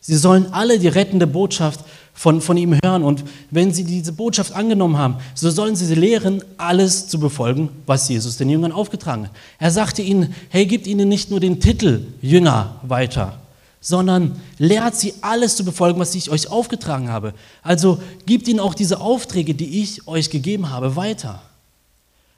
Sie 0.00 0.16
sollen 0.16 0.52
alle 0.52 0.80
die 0.80 0.88
rettende 0.88 1.28
Botschaft 1.28 1.78
von, 2.12 2.40
von 2.40 2.56
ihm 2.56 2.76
hören. 2.82 3.04
Und 3.04 3.22
wenn 3.52 3.72
sie 3.72 3.84
diese 3.84 4.12
Botschaft 4.12 4.52
angenommen 4.52 4.98
haben, 4.98 5.18
so 5.36 5.48
sollen 5.48 5.76
sie 5.76 5.86
sie 5.86 5.94
lehren, 5.94 6.42
alles 6.56 7.06
zu 7.06 7.20
befolgen, 7.20 7.68
was 7.86 8.08
Jesus 8.08 8.36
den 8.36 8.50
Jüngern 8.50 8.72
aufgetragen 8.72 9.26
hat. 9.26 9.32
Er 9.60 9.70
sagte 9.70 10.02
ihnen, 10.02 10.34
hey, 10.48 10.66
gebt 10.66 10.88
ihnen 10.88 11.08
nicht 11.08 11.30
nur 11.30 11.38
den 11.38 11.60
Titel 11.60 12.04
Jünger 12.20 12.80
weiter, 12.82 13.38
sondern 13.80 14.40
lehrt 14.58 14.96
sie 14.96 15.14
alles 15.20 15.54
zu 15.54 15.64
befolgen, 15.64 16.00
was 16.00 16.16
ich 16.16 16.30
euch 16.30 16.50
aufgetragen 16.50 17.08
habe. 17.08 17.32
Also 17.62 18.02
gebt 18.26 18.48
ihnen 18.48 18.58
auch 18.58 18.74
diese 18.74 19.00
Aufträge, 19.00 19.54
die 19.54 19.82
ich 19.82 20.08
euch 20.08 20.30
gegeben 20.30 20.70
habe, 20.70 20.96
weiter. 20.96 21.42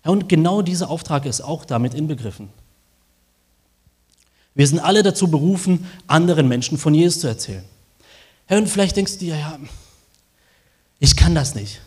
Und 0.04 0.28
genau 0.28 0.62
dieser 0.62 0.90
Auftrag 0.90 1.24
ist 1.26 1.40
auch 1.40 1.64
damit 1.64 1.94
inbegriffen. 1.94 2.50
Wir 4.54 4.66
sind 4.66 4.78
alle 4.78 5.02
dazu 5.02 5.28
berufen, 5.28 5.86
anderen 6.06 6.46
Menschen 6.46 6.78
von 6.78 6.94
Jesus 6.94 7.20
zu 7.20 7.26
erzählen. 7.26 7.64
Herr, 8.46 8.58
und 8.58 8.68
vielleicht 8.68 8.96
denkst 8.96 9.14
du 9.14 9.18
dir, 9.20 9.36
ja, 9.36 9.58
ich 11.00 11.16
kann 11.16 11.34
das 11.34 11.54
nicht. 11.54 11.80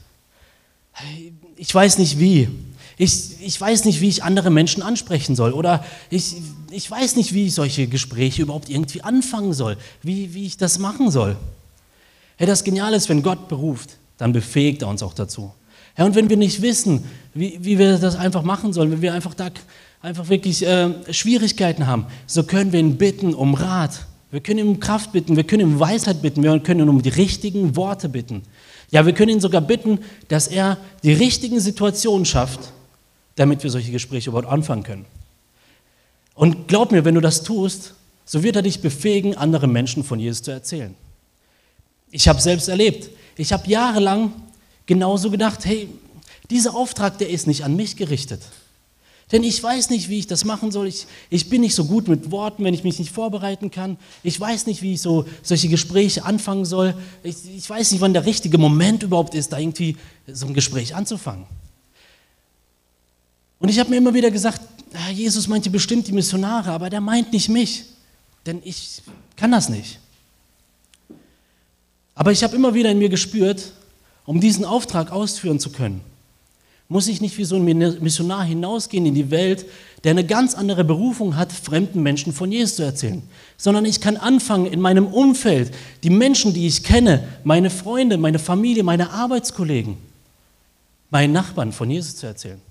Ich 1.55 1.73
weiß 1.73 1.97
nicht 1.99 2.19
wie. 2.19 2.49
Ich, 2.97 3.39
ich 3.41 3.61
weiß 3.61 3.85
nicht, 3.85 4.01
wie 4.01 4.09
ich 4.09 4.23
andere 4.23 4.49
Menschen 4.49 4.81
ansprechen 4.81 5.35
soll. 5.35 5.53
Oder 5.53 5.85
ich, 6.09 6.35
ich 6.71 6.89
weiß 6.89 7.15
nicht, 7.15 7.33
wie 7.33 7.45
ich 7.45 7.53
solche 7.53 7.87
Gespräche 7.87 8.41
überhaupt 8.41 8.69
irgendwie 8.69 9.03
anfangen 9.03 9.53
soll. 9.53 9.77
Wie, 10.01 10.33
wie 10.33 10.45
ich 10.45 10.57
das 10.57 10.79
machen 10.79 11.11
soll. 11.11 11.37
Hey, 12.37 12.47
das 12.47 12.63
Geniale 12.63 12.97
ist, 12.97 13.07
wenn 13.09 13.21
Gott 13.21 13.47
beruft, 13.47 13.97
dann 14.17 14.33
befähigt 14.33 14.81
er 14.81 14.87
uns 14.87 15.03
auch 15.03 15.13
dazu. 15.13 15.53
Ja, 15.97 16.05
und 16.05 16.15
wenn 16.15 16.29
wir 16.29 16.37
nicht 16.37 16.61
wissen, 16.61 17.03
wie, 17.33 17.57
wie 17.61 17.79
wir 17.79 17.97
das 17.97 18.15
einfach 18.15 18.43
machen 18.43 18.71
sollen, 18.73 18.91
wenn 18.91 19.01
wir 19.01 19.13
einfach 19.13 19.33
da 19.33 19.49
einfach 20.01 20.29
wirklich 20.29 20.65
äh, 20.65 20.91
Schwierigkeiten 21.11 21.87
haben, 21.87 22.05
so 22.27 22.43
können 22.43 22.71
wir 22.71 22.79
ihn 22.79 22.97
bitten 22.97 23.33
um 23.33 23.55
Rat. 23.55 24.05
Wir 24.29 24.41
können 24.41 24.59
ihn 24.59 24.67
um 24.67 24.79
Kraft 24.79 25.11
bitten, 25.11 25.35
wir 25.35 25.43
können 25.43 25.61
ihn 25.61 25.73
um 25.73 25.79
Weisheit 25.79 26.21
bitten, 26.21 26.43
wir 26.43 26.59
können 26.59 26.81
ihn 26.81 26.89
um 26.89 27.01
die 27.01 27.09
richtigen 27.09 27.75
Worte 27.75 28.09
bitten. 28.09 28.43
Ja, 28.91 29.05
wir 29.05 29.13
können 29.13 29.31
ihn 29.31 29.39
sogar 29.39 29.61
bitten, 29.61 29.99
dass 30.27 30.47
er 30.47 30.77
die 31.03 31.13
richtigen 31.13 31.59
Situationen 31.59 32.25
schafft, 32.25 32.59
damit 33.35 33.63
wir 33.63 33.69
solche 33.69 33.91
Gespräche 33.91 34.29
überhaupt 34.29 34.51
anfangen 34.51 34.83
können. 34.83 35.05
Und 36.35 36.67
glaub 36.67 36.91
mir, 36.91 37.03
wenn 37.03 37.15
du 37.15 37.21
das 37.21 37.43
tust, 37.43 37.95
so 38.25 38.43
wird 38.43 38.57
er 38.57 38.61
dich 38.61 38.81
befähigen, 38.81 39.35
anderen 39.35 39.71
Menschen 39.71 40.03
von 40.03 40.19
Jesus 40.19 40.43
zu 40.43 40.51
erzählen. 40.51 40.93
Ich 42.11 42.27
habe 42.27 42.39
selbst 42.39 42.67
erlebt. 42.67 43.09
Ich 43.37 43.51
habe 43.53 43.67
jahrelang 43.67 44.33
genauso 44.87 45.29
gedacht, 45.29 45.65
hey, 45.65 45.89
dieser 46.49 46.75
Auftrag, 46.75 47.17
der 47.19 47.29
ist 47.29 47.45
nicht 47.45 47.63
an 47.63 47.75
mich 47.75 47.95
gerichtet. 47.95 48.41
Denn 49.31 49.43
ich 49.43 49.61
weiß 49.61 49.89
nicht, 49.89 50.07
wie 50.07 50.19
ich 50.19 50.27
das 50.27 50.45
machen 50.45 50.71
soll. 50.71 50.87
Ich, 50.87 51.05
ich 51.29 51.49
bin 51.49 51.59
nicht 51.59 51.75
so 51.75 51.83
gut 51.83 52.07
mit 52.07 52.31
Worten, 52.31 52.63
wenn 52.63 52.73
ich 52.73 52.85
mich 52.85 52.97
nicht 52.97 53.11
vorbereiten 53.11 53.71
kann. 53.71 53.97
Ich 54.23 54.39
weiß 54.39 54.67
nicht, 54.67 54.81
wie 54.81 54.93
ich 54.93 55.01
so 55.01 55.25
solche 55.43 55.67
Gespräche 55.67 56.23
anfangen 56.23 56.63
soll. 56.63 56.95
Ich, 57.23 57.35
ich 57.57 57.69
weiß 57.69 57.91
nicht, 57.91 57.99
wann 57.99 58.13
der 58.13 58.25
richtige 58.25 58.57
Moment 58.57 59.03
überhaupt 59.03 59.35
ist, 59.35 59.51
da 59.51 59.59
irgendwie 59.59 59.97
so 60.27 60.47
ein 60.47 60.53
Gespräch 60.53 60.95
anzufangen. 60.95 61.45
Und 63.59 63.67
ich 63.67 63.79
habe 63.79 63.89
mir 63.89 63.97
immer 63.97 64.13
wieder 64.13 64.31
gesagt, 64.31 64.61
Jesus 65.11 65.49
meint 65.49 65.69
bestimmt 65.73 66.07
die 66.07 66.13
Missionare, 66.13 66.71
aber 66.71 66.89
der 66.89 67.01
meint 67.01 67.33
nicht 67.33 67.49
mich, 67.49 67.83
denn 68.45 68.61
ich 68.63 69.01
kann 69.35 69.51
das 69.51 69.67
nicht. 69.67 69.99
Aber 72.15 72.31
ich 72.31 72.43
habe 72.43 72.55
immer 72.55 72.73
wieder 72.73 72.91
in 72.91 72.97
mir 72.97 73.09
gespürt, 73.09 73.73
um 74.27 74.41
diesen 74.41 74.65
Auftrag 74.65 75.11
ausführen 75.11 75.59
zu 75.59 75.71
können, 75.71 76.01
muss 76.89 77.07
ich 77.07 77.21
nicht 77.21 77.37
wie 77.37 77.45
so 77.45 77.55
ein 77.55 77.65
Missionar 78.01 78.43
hinausgehen 78.43 79.05
in 79.05 79.15
die 79.15 79.31
Welt, 79.31 79.65
der 80.03 80.11
eine 80.11 80.25
ganz 80.25 80.53
andere 80.53 80.83
Berufung 80.83 81.35
hat, 81.35 81.51
fremden 81.51 82.03
Menschen 82.03 82.33
von 82.33 82.51
Jesus 82.51 82.75
zu 82.75 82.83
erzählen, 82.83 83.23
sondern 83.57 83.85
ich 83.85 83.99
kann 83.99 84.17
anfangen 84.17 84.65
in 84.67 84.81
meinem 84.81 85.07
Umfeld, 85.07 85.73
die 86.03 86.09
Menschen, 86.09 86.53
die 86.53 86.67
ich 86.67 86.83
kenne, 86.83 87.27
meine 87.43 87.69
Freunde, 87.69 88.17
meine 88.17 88.37
Familie, 88.37 88.83
meine 88.83 89.11
Arbeitskollegen, 89.11 89.97
meinen 91.09 91.33
Nachbarn 91.33 91.71
von 91.71 91.89
Jesus 91.89 92.17
zu 92.17 92.27
erzählen. 92.27 92.61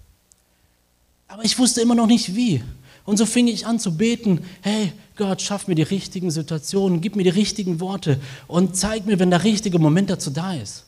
Aber 1.28 1.44
ich 1.44 1.58
wusste 1.58 1.80
immer 1.80 1.94
noch 1.94 2.06
nicht 2.06 2.36
wie. 2.36 2.62
Und 3.04 3.16
so 3.16 3.24
fing 3.24 3.48
ich 3.48 3.66
an 3.66 3.78
zu 3.78 3.96
beten, 3.96 4.40
hey 4.60 4.92
Gott, 5.16 5.40
schaff 5.40 5.68
mir 5.68 5.74
die 5.74 5.82
richtigen 5.82 6.30
Situationen, 6.30 7.00
gib 7.00 7.16
mir 7.16 7.24
die 7.24 7.30
richtigen 7.30 7.80
Worte 7.80 8.20
und 8.46 8.76
zeig 8.76 9.06
mir, 9.06 9.18
wenn 9.18 9.30
der 9.30 9.44
richtige 9.44 9.78
Moment 9.78 10.10
dazu 10.10 10.30
da 10.30 10.54
ist. 10.54 10.85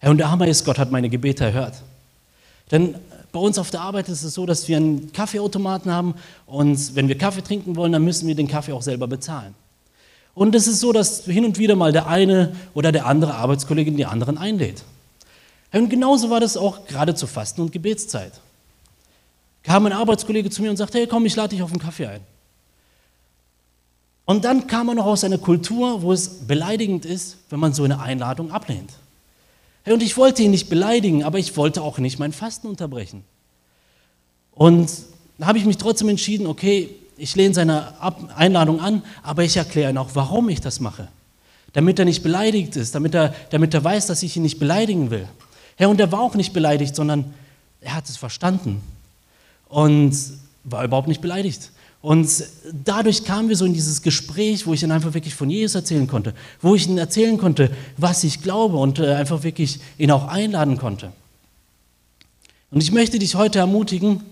Herr, 0.00 0.10
und 0.10 0.18
der 0.18 0.30
Hammer 0.30 0.48
ist, 0.48 0.64
Gott 0.64 0.78
hat 0.78 0.90
meine 0.90 1.08
Gebete 1.08 1.44
erhört. 1.44 1.82
Denn 2.70 2.96
bei 3.32 3.38
uns 3.38 3.58
auf 3.58 3.70
der 3.70 3.82
Arbeit 3.82 4.08
ist 4.08 4.22
es 4.22 4.34
so, 4.34 4.46
dass 4.46 4.66
wir 4.66 4.76
einen 4.76 5.12
Kaffeeautomaten 5.12 5.92
haben 5.92 6.14
und 6.46 6.94
wenn 6.96 7.08
wir 7.08 7.16
Kaffee 7.16 7.42
trinken 7.42 7.76
wollen, 7.76 7.92
dann 7.92 8.04
müssen 8.04 8.26
wir 8.26 8.34
den 8.34 8.48
Kaffee 8.48 8.72
auch 8.72 8.82
selber 8.82 9.06
bezahlen. 9.06 9.54
Und 10.34 10.54
es 10.54 10.66
ist 10.66 10.80
so, 10.80 10.92
dass 10.92 11.24
hin 11.24 11.44
und 11.44 11.58
wieder 11.58 11.76
mal 11.76 11.92
der 11.92 12.06
eine 12.06 12.56
oder 12.74 12.92
der 12.92 13.06
andere 13.06 13.34
Arbeitskollege 13.34 13.92
die 13.92 14.06
anderen 14.06 14.38
einlädt. 14.38 14.82
Und 15.72 15.88
genauso 15.88 16.30
war 16.30 16.40
das 16.40 16.56
auch 16.56 16.86
gerade 16.86 17.14
zur 17.14 17.28
Fasten- 17.28 17.60
und 17.60 17.72
Gebetszeit. 17.72 18.32
Kam 19.62 19.86
ein 19.86 19.92
Arbeitskollege 19.92 20.50
zu 20.50 20.62
mir 20.62 20.70
und 20.70 20.76
sagte, 20.76 20.98
hey 20.98 21.06
komm, 21.06 21.26
ich 21.26 21.36
lade 21.36 21.50
dich 21.50 21.62
auf 21.62 21.70
einen 21.70 21.80
Kaffee 21.80 22.06
ein. 22.06 22.20
Und 24.24 24.44
dann 24.44 24.66
kam 24.66 24.88
er 24.88 24.94
noch 24.94 25.06
aus 25.06 25.24
einer 25.24 25.38
Kultur, 25.38 26.02
wo 26.02 26.12
es 26.12 26.46
beleidigend 26.46 27.04
ist, 27.04 27.36
wenn 27.50 27.60
man 27.60 27.72
so 27.72 27.84
eine 27.84 28.00
Einladung 28.00 28.52
ablehnt. 28.52 28.90
Und 29.86 30.02
ich 30.02 30.16
wollte 30.16 30.42
ihn 30.42 30.50
nicht 30.50 30.68
beleidigen, 30.68 31.24
aber 31.24 31.38
ich 31.38 31.56
wollte 31.56 31.82
auch 31.82 31.98
nicht 31.98 32.18
mein 32.18 32.32
Fasten 32.32 32.66
unterbrechen. 32.66 33.24
Und 34.52 34.90
da 35.38 35.46
habe 35.46 35.58
ich 35.58 35.64
mich 35.64 35.78
trotzdem 35.78 36.08
entschieden, 36.08 36.46
okay, 36.46 36.90
ich 37.16 37.34
lehne 37.34 37.54
seine 37.54 37.94
Einladung 38.36 38.80
an, 38.80 39.02
aber 39.22 39.44
ich 39.44 39.56
erkläre 39.56 39.90
ihm 39.90 39.98
auch, 39.98 40.10
warum 40.14 40.48
ich 40.48 40.60
das 40.60 40.80
mache. 40.80 41.08
Damit 41.72 41.98
er 41.98 42.04
nicht 42.04 42.22
beleidigt 42.22 42.76
ist, 42.76 42.94
damit 42.94 43.14
er, 43.14 43.34
damit 43.50 43.74
er 43.74 43.84
weiß, 43.84 44.06
dass 44.06 44.22
ich 44.22 44.36
ihn 44.36 44.42
nicht 44.42 44.58
beleidigen 44.58 45.10
will. 45.10 45.28
Ja, 45.78 45.88
und 45.88 46.00
er 46.00 46.12
war 46.12 46.20
auch 46.20 46.34
nicht 46.34 46.52
beleidigt, 46.52 46.94
sondern 46.94 47.32
er 47.80 47.94
hat 47.94 48.08
es 48.08 48.16
verstanden 48.16 48.82
und 49.68 50.14
war 50.64 50.84
überhaupt 50.84 51.08
nicht 51.08 51.20
beleidigt. 51.20 51.70
Und 52.02 52.44
dadurch 52.72 53.24
kamen 53.24 53.50
wir 53.50 53.56
so 53.56 53.66
in 53.66 53.74
dieses 53.74 54.00
Gespräch, 54.00 54.66
wo 54.66 54.72
ich 54.72 54.82
ihn 54.82 54.90
einfach 54.90 55.12
wirklich 55.12 55.34
von 55.34 55.50
Jesus 55.50 55.74
erzählen 55.74 56.06
konnte, 56.06 56.34
wo 56.62 56.74
ich 56.74 56.88
ihm 56.88 56.96
erzählen 56.96 57.36
konnte, 57.36 57.70
was 57.98 58.24
ich 58.24 58.42
glaube 58.42 58.78
und 58.78 58.98
äh, 58.98 59.14
einfach 59.14 59.42
wirklich 59.42 59.80
ihn 59.98 60.10
auch 60.10 60.28
einladen 60.28 60.78
konnte. 60.78 61.12
Und 62.70 62.82
ich 62.82 62.92
möchte 62.92 63.18
dich 63.18 63.34
heute 63.34 63.58
ermutigen 63.58 64.22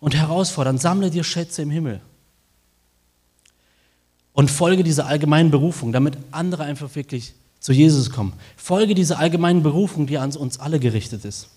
und 0.00 0.14
herausfordern, 0.14 0.78
sammle 0.78 1.10
dir 1.10 1.24
Schätze 1.24 1.62
im 1.62 1.70
Himmel 1.70 2.00
und 4.32 4.50
folge 4.50 4.84
dieser 4.84 5.06
allgemeinen 5.06 5.50
Berufung, 5.50 5.92
damit 5.92 6.16
andere 6.30 6.62
einfach 6.62 6.94
wirklich 6.94 7.34
zu 7.60 7.72
Jesus 7.72 8.10
kommen. 8.10 8.32
Folge 8.56 8.94
dieser 8.94 9.18
allgemeinen 9.18 9.62
Berufung, 9.62 10.06
die 10.06 10.18
an 10.18 10.34
uns 10.36 10.60
alle 10.60 10.78
gerichtet 10.78 11.24
ist. 11.24 11.48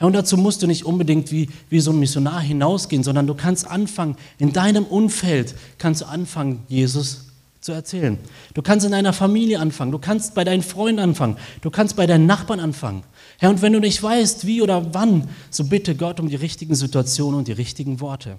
Ja, 0.00 0.06
und 0.06 0.12
dazu 0.12 0.36
musst 0.36 0.62
du 0.62 0.66
nicht 0.66 0.84
unbedingt 0.84 1.30
wie, 1.30 1.48
wie 1.70 1.80
so 1.80 1.92
ein 1.92 2.00
Missionar 2.00 2.40
hinausgehen, 2.40 3.02
sondern 3.02 3.26
du 3.26 3.34
kannst 3.34 3.66
anfangen, 3.70 4.16
in 4.38 4.52
deinem 4.52 4.84
Umfeld 4.84 5.54
kannst 5.78 6.02
du 6.02 6.06
anfangen, 6.06 6.64
Jesus 6.68 7.26
zu 7.60 7.72
erzählen. 7.72 8.18
Du 8.52 8.60
kannst 8.60 8.84
in 8.84 8.92
deiner 8.92 9.12
Familie 9.14 9.58
anfangen, 9.58 9.92
du 9.92 9.98
kannst 9.98 10.34
bei 10.34 10.44
deinen 10.44 10.62
Freunden 10.62 11.00
anfangen, 11.00 11.38
du 11.62 11.70
kannst 11.70 11.96
bei 11.96 12.06
deinen 12.06 12.26
Nachbarn 12.26 12.60
anfangen. 12.60 13.04
Ja, 13.40 13.48
und 13.48 13.62
wenn 13.62 13.72
du 13.72 13.80
nicht 13.80 14.02
weißt, 14.02 14.46
wie 14.46 14.60
oder 14.60 14.92
wann, 14.94 15.28
so 15.50 15.64
bitte 15.64 15.94
Gott 15.94 16.20
um 16.20 16.28
die 16.28 16.36
richtigen 16.36 16.74
Situationen 16.74 17.38
und 17.38 17.48
die 17.48 17.52
richtigen 17.52 18.00
Worte. 18.00 18.38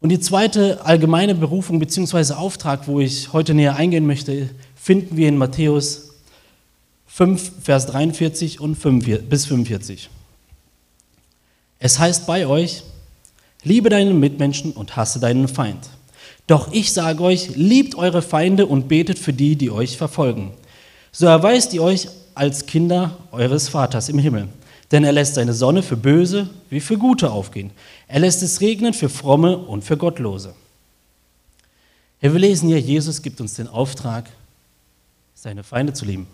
Und 0.00 0.10
die 0.10 0.20
zweite 0.20 0.84
allgemeine 0.84 1.34
Berufung 1.34 1.78
bzw. 1.78 2.34
Auftrag, 2.34 2.86
wo 2.88 3.00
ich 3.00 3.32
heute 3.32 3.52
näher 3.52 3.76
eingehen 3.76 4.06
möchte, 4.06 4.50
finden 4.74 5.16
wir 5.16 5.28
in 5.28 5.36
Matthäus 5.36 6.13
5, 7.14 7.62
Vers 7.62 7.86
43 7.86 8.58
und 8.58 8.74
45, 8.74 9.28
bis 9.28 9.46
45. 9.46 10.10
Es 11.78 12.00
heißt 12.00 12.26
bei 12.26 12.44
euch, 12.44 12.82
liebe 13.62 13.88
deinen 13.88 14.18
Mitmenschen 14.18 14.72
und 14.72 14.96
hasse 14.96 15.20
deinen 15.20 15.46
Feind. 15.46 15.88
Doch 16.48 16.72
ich 16.72 16.92
sage 16.92 17.22
euch, 17.22 17.54
liebt 17.54 17.94
eure 17.94 18.20
Feinde 18.20 18.66
und 18.66 18.88
betet 18.88 19.20
für 19.20 19.32
die, 19.32 19.54
die 19.54 19.70
euch 19.70 19.96
verfolgen. 19.96 20.54
So 21.12 21.26
erweist 21.26 21.72
ihr 21.72 21.84
euch 21.84 22.08
als 22.34 22.66
Kinder 22.66 23.16
eures 23.30 23.68
Vaters 23.68 24.08
im 24.08 24.18
Himmel. 24.18 24.48
Denn 24.90 25.04
er 25.04 25.12
lässt 25.12 25.36
seine 25.36 25.54
Sonne 25.54 25.84
für 25.84 25.96
Böse 25.96 26.50
wie 26.68 26.80
für 26.80 26.98
Gute 26.98 27.30
aufgehen. 27.30 27.70
Er 28.08 28.18
lässt 28.18 28.42
es 28.42 28.60
regnen 28.60 28.92
für 28.92 29.08
Fromme 29.08 29.56
und 29.56 29.84
für 29.84 29.96
Gottlose. 29.96 30.52
wir 32.18 32.30
lesen 32.32 32.70
hier, 32.70 32.80
Jesus 32.80 33.22
gibt 33.22 33.40
uns 33.40 33.54
den 33.54 33.68
Auftrag, 33.68 34.28
seine 35.36 35.62
Feinde 35.62 35.92
zu 35.92 36.06
lieben. 36.06 36.26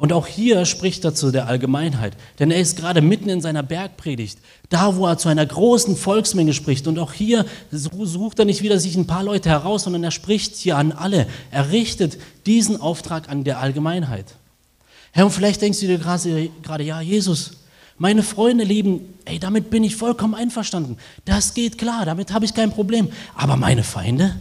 Und 0.00 0.14
auch 0.14 0.26
hier 0.26 0.64
spricht 0.64 1.04
er 1.04 1.14
zu 1.14 1.30
der 1.30 1.46
Allgemeinheit, 1.46 2.16
denn 2.38 2.50
er 2.50 2.58
ist 2.58 2.78
gerade 2.78 3.02
mitten 3.02 3.28
in 3.28 3.42
seiner 3.42 3.62
Bergpredigt, 3.62 4.38
da 4.70 4.96
wo 4.96 5.06
er 5.06 5.18
zu 5.18 5.28
einer 5.28 5.44
großen 5.44 5.94
Volksmenge 5.94 6.54
spricht. 6.54 6.86
Und 6.86 6.98
auch 6.98 7.12
hier 7.12 7.44
sucht 7.70 8.38
er 8.38 8.46
nicht 8.46 8.62
wieder 8.62 8.80
sich 8.80 8.96
ein 8.96 9.06
paar 9.06 9.22
Leute 9.22 9.50
heraus, 9.50 9.82
sondern 9.82 10.02
er 10.02 10.10
spricht 10.10 10.56
hier 10.56 10.78
an 10.78 10.92
alle. 10.92 11.26
Er 11.50 11.70
richtet 11.70 12.16
diesen 12.46 12.80
Auftrag 12.80 13.28
an 13.28 13.44
der 13.44 13.60
Allgemeinheit. 13.60 14.24
Herr, 15.12 15.26
und 15.26 15.32
vielleicht 15.32 15.60
denkst 15.60 15.80
du 15.80 15.86
dir 15.86 15.98
gerade, 15.98 16.82
ja, 16.82 17.02
Jesus, 17.02 17.58
meine 17.98 18.22
Freunde 18.22 18.64
lieben, 18.64 19.02
ey, 19.26 19.38
damit 19.38 19.68
bin 19.68 19.84
ich 19.84 19.96
vollkommen 19.96 20.34
einverstanden. 20.34 20.96
Das 21.26 21.52
geht 21.52 21.76
klar, 21.76 22.06
damit 22.06 22.32
habe 22.32 22.46
ich 22.46 22.54
kein 22.54 22.70
Problem. 22.70 23.10
Aber 23.34 23.56
meine 23.56 23.82
Feinde? 23.82 24.36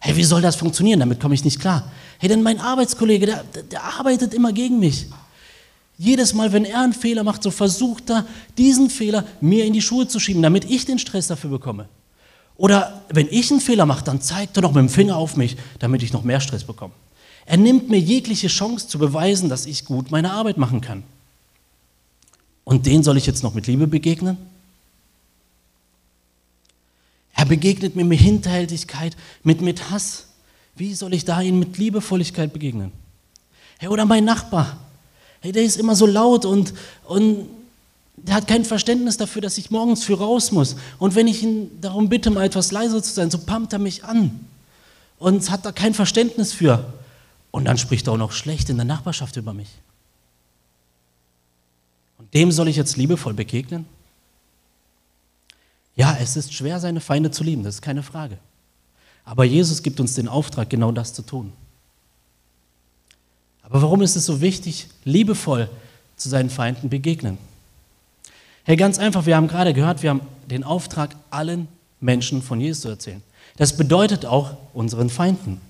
Hey, 0.00 0.16
wie 0.16 0.24
soll 0.24 0.42
das 0.42 0.56
funktionieren? 0.56 0.98
Damit 0.98 1.20
komme 1.20 1.36
ich 1.36 1.44
nicht 1.44 1.60
klar. 1.60 1.92
Hey, 2.20 2.28
denn 2.28 2.42
mein 2.42 2.60
Arbeitskollege, 2.60 3.24
der, 3.24 3.44
der 3.70 3.82
arbeitet 3.82 4.34
immer 4.34 4.52
gegen 4.52 4.78
mich. 4.78 5.06
Jedes 5.96 6.34
Mal, 6.34 6.52
wenn 6.52 6.66
er 6.66 6.82
einen 6.82 6.92
Fehler 6.92 7.24
macht, 7.24 7.42
so 7.42 7.50
versucht 7.50 8.10
er, 8.10 8.26
diesen 8.58 8.90
Fehler 8.90 9.24
mir 9.40 9.64
in 9.64 9.72
die 9.72 9.80
Schuhe 9.80 10.06
zu 10.06 10.20
schieben, 10.20 10.42
damit 10.42 10.66
ich 10.66 10.84
den 10.84 10.98
Stress 10.98 11.28
dafür 11.28 11.48
bekomme. 11.48 11.88
Oder 12.58 13.02
wenn 13.08 13.26
ich 13.30 13.50
einen 13.50 13.62
Fehler 13.62 13.86
mache, 13.86 14.04
dann 14.04 14.20
zeigt 14.20 14.58
er 14.58 14.62
noch 14.62 14.74
mit 14.74 14.82
dem 14.82 14.90
Finger 14.90 15.16
auf 15.16 15.36
mich, 15.36 15.56
damit 15.78 16.02
ich 16.02 16.12
noch 16.12 16.22
mehr 16.22 16.40
Stress 16.40 16.64
bekomme. 16.64 16.92
Er 17.46 17.56
nimmt 17.56 17.88
mir 17.88 17.98
jegliche 17.98 18.48
Chance 18.48 18.86
zu 18.86 18.98
beweisen, 18.98 19.48
dass 19.48 19.64
ich 19.64 19.86
gut 19.86 20.10
meine 20.10 20.30
Arbeit 20.30 20.58
machen 20.58 20.82
kann. 20.82 21.02
Und 22.64 22.84
den 22.84 23.02
soll 23.02 23.16
ich 23.16 23.24
jetzt 23.24 23.42
noch 23.42 23.54
mit 23.54 23.66
Liebe 23.66 23.86
begegnen? 23.86 24.36
Er 27.34 27.46
begegnet 27.46 27.96
mir 27.96 28.04
mit 28.04 28.20
Hinterhältigkeit, 28.20 29.16
mit, 29.42 29.62
mit 29.62 29.90
Hass. 29.90 30.26
Wie 30.80 30.94
soll 30.94 31.12
ich 31.12 31.26
da 31.26 31.42
ihm 31.42 31.58
mit 31.58 31.76
Liebevolligkeit 31.76 32.54
begegnen? 32.54 32.90
Hey, 33.78 33.90
oder 33.90 34.06
mein 34.06 34.24
Nachbar. 34.24 34.78
Hey, 35.40 35.52
der 35.52 35.62
ist 35.62 35.76
immer 35.76 35.94
so 35.94 36.06
laut 36.06 36.46
und, 36.46 36.72
und 37.04 37.50
der 38.16 38.34
hat 38.36 38.48
kein 38.48 38.64
Verständnis 38.64 39.18
dafür, 39.18 39.42
dass 39.42 39.58
ich 39.58 39.70
morgens 39.70 40.04
für 40.04 40.16
raus 40.16 40.52
muss. 40.52 40.76
Und 40.98 41.14
wenn 41.14 41.28
ich 41.28 41.42
ihn 41.42 41.70
darum 41.82 42.08
bitte, 42.08 42.30
mal 42.30 42.44
etwas 42.44 42.72
leiser 42.72 43.02
zu 43.02 43.12
sein, 43.12 43.30
so 43.30 43.36
pumpt 43.36 43.74
er 43.74 43.78
mich 43.78 44.04
an. 44.04 44.40
Und 45.18 45.50
hat 45.50 45.66
da 45.66 45.72
kein 45.72 45.92
Verständnis 45.92 46.54
für. 46.54 46.90
Und 47.50 47.66
dann 47.66 47.76
spricht 47.76 48.08
er 48.08 48.14
auch 48.14 48.18
noch 48.18 48.32
schlecht 48.32 48.70
in 48.70 48.76
der 48.76 48.86
Nachbarschaft 48.86 49.36
über 49.36 49.52
mich. 49.52 49.68
Und 52.16 52.32
dem 52.32 52.52
soll 52.52 52.68
ich 52.68 52.76
jetzt 52.76 52.96
liebevoll 52.96 53.34
begegnen? 53.34 53.84
Ja, 55.94 56.16
es 56.18 56.38
ist 56.38 56.54
schwer, 56.54 56.80
seine 56.80 57.02
Feinde 57.02 57.30
zu 57.30 57.44
lieben, 57.44 57.64
das 57.64 57.74
ist 57.74 57.82
keine 57.82 58.02
Frage. 58.02 58.38
Aber 59.24 59.44
Jesus 59.44 59.82
gibt 59.82 60.00
uns 60.00 60.14
den 60.14 60.28
Auftrag, 60.28 60.70
genau 60.70 60.92
das 60.92 61.14
zu 61.14 61.22
tun. 61.22 61.52
Aber 63.62 63.82
warum 63.82 64.02
ist 64.02 64.16
es 64.16 64.26
so 64.26 64.40
wichtig, 64.40 64.88
liebevoll 65.04 65.70
zu 66.16 66.28
seinen 66.28 66.50
Feinden 66.50 66.88
begegnen? 66.88 67.38
Hey, 68.64 68.76
ganz 68.76 68.98
einfach, 68.98 69.26
wir 69.26 69.36
haben 69.36 69.48
gerade 69.48 69.72
gehört, 69.72 70.02
wir 70.02 70.10
haben 70.10 70.22
den 70.50 70.64
Auftrag, 70.64 71.14
allen 71.30 71.68
Menschen 72.00 72.42
von 72.42 72.60
Jesus 72.60 72.82
zu 72.82 72.88
erzählen. 72.88 73.22
Das 73.56 73.76
bedeutet 73.76 74.26
auch 74.26 74.56
unseren 74.74 75.10
Feinden. 75.10 75.60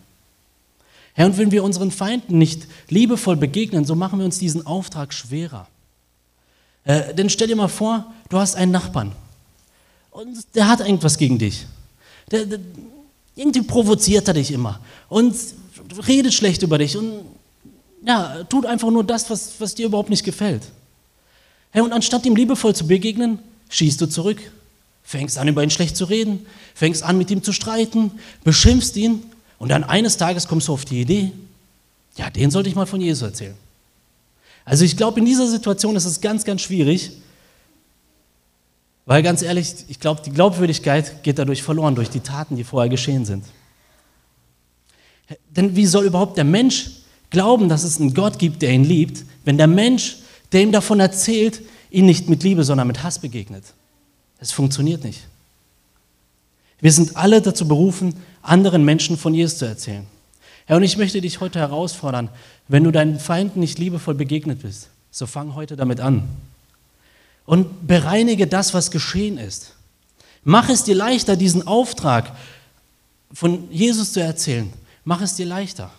Herr, 1.14 1.26
und 1.26 1.38
wenn 1.38 1.50
wir 1.50 1.64
unseren 1.64 1.90
Feinden 1.90 2.38
nicht 2.38 2.66
liebevoll 2.88 3.36
begegnen, 3.36 3.84
so 3.84 3.94
machen 3.94 4.18
wir 4.18 4.24
uns 4.24 4.38
diesen 4.38 4.66
Auftrag 4.66 5.12
schwerer. 5.12 5.66
Äh, 6.84 7.14
denn 7.14 7.28
stell 7.28 7.48
dir 7.48 7.56
mal 7.56 7.68
vor, 7.68 8.12
du 8.28 8.38
hast 8.38 8.54
einen 8.54 8.72
Nachbarn 8.72 9.12
und 10.10 10.54
der 10.54 10.68
hat 10.68 10.80
irgendwas 10.80 11.18
gegen 11.18 11.38
dich. 11.38 11.66
Der, 12.30 12.46
der, 12.46 12.58
irgendwie 13.40 13.62
provoziert 13.62 14.28
er 14.28 14.34
dich 14.34 14.52
immer 14.52 14.80
und 15.08 15.34
redet 16.06 16.34
schlecht 16.34 16.62
über 16.62 16.76
dich 16.76 16.96
und 16.96 17.22
ja, 18.04 18.44
tut 18.44 18.66
einfach 18.66 18.90
nur 18.90 19.02
das, 19.02 19.30
was, 19.30 19.52
was 19.58 19.74
dir 19.74 19.86
überhaupt 19.86 20.10
nicht 20.10 20.24
gefällt. 20.24 20.62
Hey, 21.70 21.82
und 21.82 21.92
anstatt 21.92 22.26
ihm 22.26 22.36
liebevoll 22.36 22.74
zu 22.74 22.86
begegnen, 22.86 23.38
schießt 23.70 24.00
du 24.00 24.06
zurück. 24.06 24.38
Fängst 25.02 25.38
an, 25.38 25.48
über 25.48 25.62
ihn 25.62 25.70
schlecht 25.70 25.96
zu 25.96 26.04
reden, 26.04 26.46
fängst 26.74 27.02
an, 27.02 27.16
mit 27.18 27.30
ihm 27.30 27.42
zu 27.42 27.52
streiten, 27.52 28.12
beschimpfst 28.44 28.96
ihn 28.96 29.22
und 29.58 29.70
dann 29.70 29.84
eines 29.84 30.18
Tages 30.18 30.46
kommst 30.46 30.68
du 30.68 30.74
auf 30.74 30.84
die 30.84 31.00
Idee, 31.00 31.32
ja, 32.16 32.28
den 32.28 32.50
sollte 32.50 32.68
ich 32.68 32.74
mal 32.74 32.86
von 32.86 33.00
Jesus 33.00 33.22
erzählen. 33.22 33.56
Also 34.64 34.84
ich 34.84 34.96
glaube, 34.96 35.18
in 35.18 35.26
dieser 35.26 35.48
Situation 35.48 35.96
ist 35.96 36.04
es 36.04 36.20
ganz, 36.20 36.44
ganz 36.44 36.60
schwierig, 36.60 37.12
weil 39.10 39.24
ganz 39.24 39.42
ehrlich, 39.42 39.74
ich 39.88 39.98
glaube, 39.98 40.22
die 40.24 40.30
Glaubwürdigkeit 40.30 41.24
geht 41.24 41.36
dadurch 41.36 41.64
verloren, 41.64 41.96
durch 41.96 42.10
die 42.10 42.20
Taten, 42.20 42.54
die 42.54 42.62
vorher 42.62 42.88
geschehen 42.88 43.24
sind. 43.24 43.44
Denn 45.48 45.74
wie 45.74 45.86
soll 45.86 46.04
überhaupt 46.04 46.36
der 46.36 46.44
Mensch 46.44 46.92
glauben, 47.28 47.68
dass 47.68 47.82
es 47.82 47.98
einen 47.98 48.14
Gott 48.14 48.38
gibt, 48.38 48.62
der 48.62 48.70
ihn 48.70 48.84
liebt, 48.84 49.24
wenn 49.44 49.58
der 49.58 49.66
Mensch, 49.66 50.18
der 50.52 50.62
ihm 50.62 50.70
davon 50.70 51.00
erzählt, 51.00 51.60
ihn 51.90 52.06
nicht 52.06 52.28
mit 52.28 52.44
Liebe, 52.44 52.62
sondern 52.62 52.86
mit 52.86 53.02
Hass 53.02 53.18
begegnet? 53.18 53.64
Es 54.38 54.52
funktioniert 54.52 55.02
nicht. 55.02 55.26
Wir 56.78 56.92
sind 56.92 57.16
alle 57.16 57.42
dazu 57.42 57.66
berufen, 57.66 58.14
anderen 58.42 58.84
Menschen 58.84 59.16
von 59.16 59.34
Jesus 59.34 59.58
zu 59.58 59.64
erzählen. 59.64 60.06
Herr, 60.66 60.76
und 60.76 60.84
ich 60.84 60.96
möchte 60.96 61.20
dich 61.20 61.40
heute 61.40 61.58
herausfordern, 61.58 62.28
wenn 62.68 62.84
du 62.84 62.92
deinen 62.92 63.18
Feinden 63.18 63.58
nicht 63.58 63.80
liebevoll 63.80 64.14
begegnet 64.14 64.62
bist, 64.62 64.88
so 65.10 65.26
fang 65.26 65.56
heute 65.56 65.74
damit 65.74 65.98
an. 65.98 66.28
Und 67.46 67.86
bereinige 67.86 68.46
das, 68.46 68.74
was 68.74 68.90
geschehen 68.90 69.38
ist. 69.38 69.74
Mach 70.44 70.68
es 70.68 70.84
dir 70.84 70.94
leichter, 70.94 71.36
diesen 71.36 71.66
Auftrag 71.66 72.32
von 73.32 73.70
Jesus 73.70 74.12
zu 74.12 74.20
erzählen. 74.20 74.72
Mach 75.04 75.20
es 75.20 75.34
dir 75.34 75.46
leichter. 75.46 75.90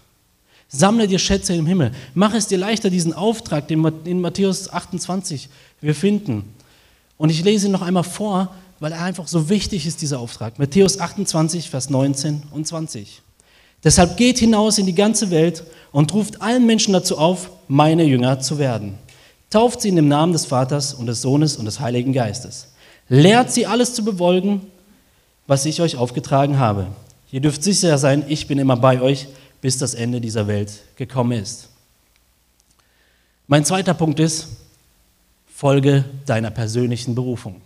Sammle 0.67 1.07
dir 1.07 1.19
Schätze 1.19 1.53
im 1.53 1.65
Himmel. 1.65 1.91
Mach 2.13 2.33
es 2.33 2.47
dir 2.47 2.57
leichter, 2.57 2.89
diesen 2.89 3.13
Auftrag, 3.13 3.67
den 3.67 3.85
in 4.05 4.21
Matthäus 4.21 4.71
28 4.71 5.49
wir 5.81 5.93
finden. 5.93 6.53
Und 7.17 7.29
ich 7.29 7.43
lese 7.43 7.67
ihn 7.67 7.71
noch 7.73 7.81
einmal 7.81 8.03
vor, 8.03 8.55
weil 8.79 8.93
er 8.93 9.03
einfach 9.03 9.27
so 9.27 9.49
wichtig 9.49 9.85
ist, 9.85 10.01
dieser 10.01 10.19
Auftrag. 10.19 10.57
Matthäus 10.57 10.99
28, 10.99 11.69
Vers 11.69 11.89
19 11.89 12.43
und 12.51 12.65
20. 12.65 13.21
Deshalb 13.83 14.17
geht 14.17 14.39
hinaus 14.39 14.77
in 14.77 14.85
die 14.85 14.95
ganze 14.95 15.29
Welt 15.29 15.63
und 15.91 16.13
ruft 16.13 16.41
allen 16.41 16.65
Menschen 16.65 16.93
dazu 16.93 17.17
auf, 17.17 17.51
meine 17.67 18.03
Jünger 18.03 18.39
zu 18.39 18.57
werden. 18.57 18.97
Tauft 19.51 19.81
sie 19.81 19.89
in 19.89 19.97
dem 19.97 20.07
Namen 20.07 20.33
des 20.33 20.45
Vaters 20.45 20.93
und 20.95 21.05
des 21.05 21.21
Sohnes 21.21 21.57
und 21.57 21.65
des 21.65 21.79
Heiligen 21.79 22.13
Geistes. 22.13 22.69
Lehrt 23.09 23.51
sie 23.51 23.67
alles 23.67 23.93
zu 23.93 24.03
befolgen, 24.03 24.65
was 25.45 25.65
ich 25.65 25.81
euch 25.81 25.97
aufgetragen 25.97 26.57
habe. 26.57 26.87
Ihr 27.31 27.41
dürft 27.41 27.61
sicher 27.61 27.97
sein, 27.97 28.23
ich 28.27 28.47
bin 28.47 28.57
immer 28.57 28.77
bei 28.77 29.01
euch 29.01 29.27
bis 29.61 29.77
das 29.77 29.93
Ende 29.93 30.19
dieser 30.19 30.47
Welt 30.47 30.71
gekommen 30.95 31.33
ist. 31.33 31.69
Mein 33.47 33.63
zweiter 33.63 33.93
Punkt 33.93 34.19
ist, 34.19 34.47
folge 35.53 36.03
deiner 36.25 36.49
persönlichen 36.49 37.13
Berufung. 37.13 37.61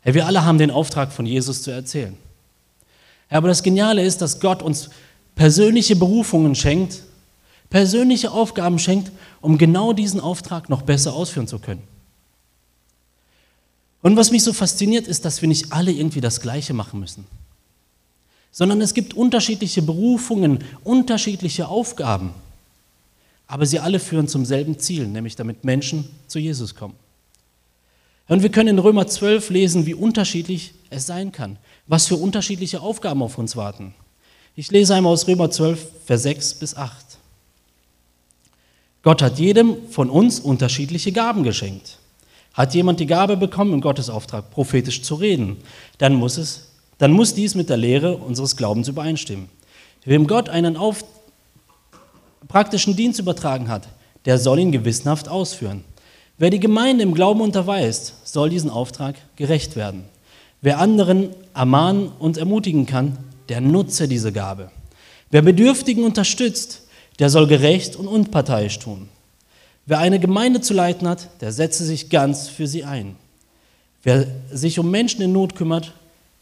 Hey, 0.00 0.14
wir 0.14 0.26
alle 0.26 0.44
haben 0.44 0.58
den 0.58 0.70
Auftrag 0.70 1.12
von 1.12 1.26
Jesus 1.26 1.62
zu 1.62 1.70
erzählen. 1.70 2.16
aber 3.28 3.48
das 3.48 3.62
Geniale 3.62 4.02
ist, 4.02 4.22
dass 4.22 4.40
Gott 4.40 4.62
uns 4.62 4.88
persönliche 5.34 5.96
Berufungen 5.96 6.54
schenkt, 6.54 7.02
persönliche 7.70 8.32
Aufgaben 8.32 8.78
schenkt, 8.78 9.10
um 9.40 9.56
genau 9.56 9.92
diesen 9.92 10.20
Auftrag 10.20 10.68
noch 10.68 10.82
besser 10.82 11.14
ausführen 11.14 11.48
zu 11.48 11.58
können. 11.58 11.82
Und 14.02 14.16
was 14.16 14.30
mich 14.30 14.42
so 14.42 14.52
fasziniert, 14.52 15.06
ist, 15.06 15.24
dass 15.24 15.40
wir 15.40 15.48
nicht 15.48 15.72
alle 15.72 15.92
irgendwie 15.92 16.20
das 16.20 16.40
Gleiche 16.40 16.74
machen 16.74 17.00
müssen 17.00 17.26
sondern 18.52 18.80
es 18.80 18.94
gibt 18.94 19.14
unterschiedliche 19.14 19.82
Berufungen, 19.82 20.64
unterschiedliche 20.82 21.68
Aufgaben. 21.68 22.32
Aber 23.46 23.66
sie 23.66 23.80
alle 23.80 23.98
führen 23.98 24.28
zum 24.28 24.44
selben 24.44 24.78
Ziel, 24.78 25.06
nämlich 25.06 25.36
damit 25.36 25.64
Menschen 25.64 26.08
zu 26.26 26.38
Jesus 26.38 26.74
kommen. 26.74 26.94
Und 28.28 28.42
wir 28.42 28.50
können 28.50 28.68
in 28.68 28.78
Römer 28.78 29.08
12 29.08 29.50
lesen, 29.50 29.86
wie 29.86 29.94
unterschiedlich 29.94 30.72
es 30.88 31.06
sein 31.06 31.32
kann, 31.32 31.58
was 31.88 32.06
für 32.06 32.16
unterschiedliche 32.16 32.80
Aufgaben 32.80 33.22
auf 33.22 33.38
uns 33.38 33.56
warten. 33.56 33.92
Ich 34.54 34.70
lese 34.70 34.94
einmal 34.94 35.12
aus 35.12 35.26
Römer 35.26 35.50
12, 35.50 36.04
Vers 36.06 36.22
6 36.22 36.54
bis 36.54 36.76
8. 36.76 37.09
Gott 39.02 39.22
hat 39.22 39.38
jedem 39.38 39.88
von 39.88 40.10
uns 40.10 40.40
unterschiedliche 40.40 41.12
Gaben 41.12 41.42
geschenkt. 41.42 41.98
Hat 42.52 42.74
jemand 42.74 43.00
die 43.00 43.06
Gabe 43.06 43.36
bekommen, 43.36 43.72
im 43.72 43.80
Gottesauftrag 43.80 44.50
prophetisch 44.50 45.02
zu 45.02 45.14
reden, 45.14 45.56
dann 45.98 46.14
muss 46.14 46.36
es 46.36 46.70
dann 47.00 47.12
muss 47.12 47.32
dies 47.32 47.54
mit 47.54 47.70
der 47.70 47.78
Lehre 47.78 48.18
unseres 48.18 48.56
Glaubens 48.56 48.86
übereinstimmen. 48.86 49.48
Wem 50.04 50.26
Gott 50.26 50.50
einen 50.50 50.76
auf 50.76 51.02
praktischen 52.46 52.94
Dienst 52.94 53.18
übertragen 53.18 53.68
hat, 53.68 53.88
der 54.26 54.38
soll 54.38 54.58
ihn 54.58 54.70
gewissenhaft 54.70 55.26
ausführen. 55.26 55.82
Wer 56.36 56.50
die 56.50 56.60
Gemeinde 56.60 57.02
im 57.02 57.14
Glauben 57.14 57.40
unterweist, 57.40 58.14
soll 58.24 58.50
diesen 58.50 58.68
Auftrag 58.68 59.14
gerecht 59.36 59.76
werden. 59.76 60.04
Wer 60.60 60.78
anderen 60.78 61.30
ermahnen 61.54 62.12
und 62.18 62.36
ermutigen 62.36 62.84
kann, 62.84 63.16
der 63.48 63.62
nutze 63.62 64.06
diese 64.06 64.30
Gabe. 64.30 64.70
Wer 65.30 65.40
Bedürftigen 65.40 66.04
unterstützt, 66.04 66.79
der 67.20 67.30
soll 67.30 67.46
gerecht 67.46 67.94
und 67.96 68.08
unparteiisch 68.08 68.78
tun. 68.78 69.08
Wer 69.86 69.98
eine 69.98 70.18
Gemeinde 70.18 70.60
zu 70.60 70.74
leiten 70.74 71.06
hat, 71.06 71.28
der 71.40 71.52
setze 71.52 71.84
sich 71.84 72.08
ganz 72.08 72.48
für 72.48 72.66
sie 72.66 72.84
ein. 72.84 73.14
Wer 74.02 74.26
sich 74.50 74.78
um 74.78 74.90
Menschen 74.90 75.20
in 75.20 75.32
Not 75.32 75.54
kümmert, 75.54 75.92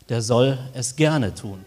der 0.08 0.22
soll 0.22 0.58
es 0.74 0.96
gerne 0.96 1.34
tun. 1.34 1.64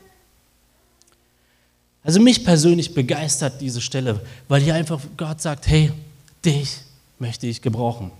Also 2.03 2.19
mich 2.19 2.43
persönlich 2.43 2.93
begeistert 2.93 3.61
diese 3.61 3.81
Stelle, 3.81 4.21
weil 4.47 4.61
hier 4.61 4.73
einfach 4.73 4.99
Gott 5.17 5.41
sagt, 5.41 5.67
hey, 5.67 5.91
dich 6.43 6.77
möchte 7.19 7.45
ich 7.47 7.61
gebrauchen. 7.61 8.11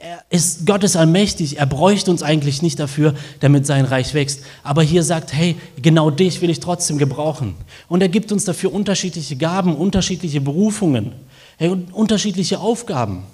Er 0.00 0.24
ist, 0.30 0.64
Gott 0.64 0.84
ist 0.84 0.96
allmächtig, 0.96 1.58
er 1.58 1.66
bräuchte 1.66 2.10
uns 2.12 2.22
eigentlich 2.22 2.62
nicht 2.62 2.78
dafür, 2.78 3.14
damit 3.40 3.66
sein 3.66 3.84
Reich 3.84 4.14
wächst. 4.14 4.42
Aber 4.62 4.82
hier 4.82 5.02
sagt, 5.02 5.32
hey, 5.32 5.56
genau 5.82 6.10
dich 6.10 6.40
will 6.40 6.50
ich 6.50 6.60
trotzdem 6.60 6.98
gebrauchen. 6.98 7.56
Und 7.88 8.00
er 8.00 8.08
gibt 8.08 8.30
uns 8.30 8.44
dafür 8.44 8.72
unterschiedliche 8.72 9.34
Gaben, 9.34 9.74
unterschiedliche 9.74 10.40
Berufungen, 10.40 11.12
hey, 11.56 11.74
unterschiedliche 11.92 12.60
Aufgaben. 12.60 13.24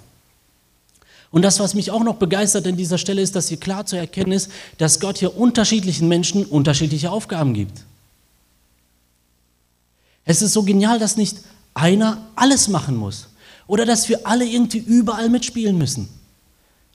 Und 1.29 1.43
das, 1.43 1.59
was 1.59 1.75
mich 1.75 1.91
auch 1.91 2.03
noch 2.03 2.15
begeistert 2.15 2.65
an 2.65 2.77
dieser 2.77 2.97
Stelle, 2.97 3.21
ist, 3.21 3.35
dass 3.35 3.49
hier 3.49 3.59
klar 3.59 3.85
zu 3.85 3.95
erkennen 3.95 4.31
ist, 4.31 4.49
dass 4.79 4.99
Gott 4.99 5.19
hier 5.19 5.37
unterschiedlichen 5.37 6.07
Menschen 6.07 6.45
unterschiedliche 6.45 7.11
Aufgaben 7.11 7.53
gibt. 7.53 7.83
Es 10.23 10.41
ist 10.41 10.53
so 10.53 10.63
genial, 10.63 10.97
dass 10.97 11.17
nicht 11.17 11.37
einer 11.75 12.25
alles 12.35 12.69
machen 12.69 12.95
muss 12.95 13.27
oder 13.67 13.85
dass 13.85 14.09
wir 14.09 14.25
alle 14.25 14.45
irgendwie 14.45 14.79
überall 14.79 15.29
mitspielen 15.29 15.77
müssen. 15.77 16.09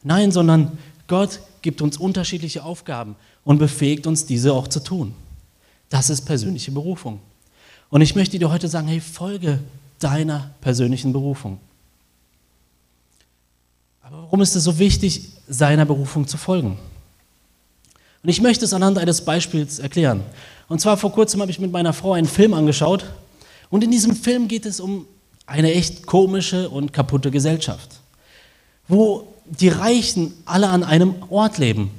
Nein, 0.02 0.32
sondern 0.32 0.78
Gott 1.06 1.40
gibt 1.62 1.82
uns 1.82 1.96
unterschiedliche 1.96 2.64
Aufgaben 2.64 3.16
und 3.44 3.58
befähigt 3.58 4.06
uns, 4.06 4.26
diese 4.26 4.52
auch 4.52 4.68
zu 4.68 4.80
tun. 4.80 5.14
Das 5.88 6.08
ist 6.08 6.22
persönliche 6.22 6.70
Berufung. 6.70 7.20
Und 7.90 8.00
ich 8.00 8.14
möchte 8.14 8.38
dir 8.38 8.50
heute 8.50 8.68
sagen, 8.68 8.88
hey, 8.88 9.00
folge 9.00 9.58
deiner 9.98 10.50
persönlichen 10.60 11.12
Berufung. 11.12 11.58
Aber 14.02 14.22
warum 14.22 14.40
ist 14.40 14.54
es 14.56 14.64
so 14.64 14.78
wichtig, 14.78 15.28
seiner 15.48 15.84
Berufung 15.84 16.26
zu 16.26 16.36
folgen? 16.36 16.78
Und 18.22 18.28
ich 18.28 18.40
möchte 18.40 18.64
es 18.64 18.72
anhand 18.72 18.98
eines 18.98 19.24
Beispiels 19.24 19.78
erklären. 19.78 20.22
Und 20.68 20.80
zwar 20.80 20.96
vor 20.96 21.12
kurzem 21.12 21.40
habe 21.40 21.50
ich 21.50 21.58
mit 21.58 21.72
meiner 21.72 21.92
Frau 21.92 22.12
einen 22.12 22.28
Film 22.28 22.54
angeschaut. 22.54 23.04
Und 23.70 23.82
in 23.82 23.90
diesem 23.90 24.14
Film 24.14 24.46
geht 24.46 24.66
es 24.66 24.80
um 24.80 25.06
eine 25.46 25.72
echt 25.72 26.06
komische 26.06 26.68
und 26.70 26.92
kaputte 26.92 27.30
Gesellschaft, 27.30 28.00
wo 28.86 29.29
die 29.50 29.68
Reichen 29.68 30.32
alle 30.44 30.68
an 30.68 30.82
einem 30.82 31.14
Ort 31.28 31.58
leben. 31.58 31.90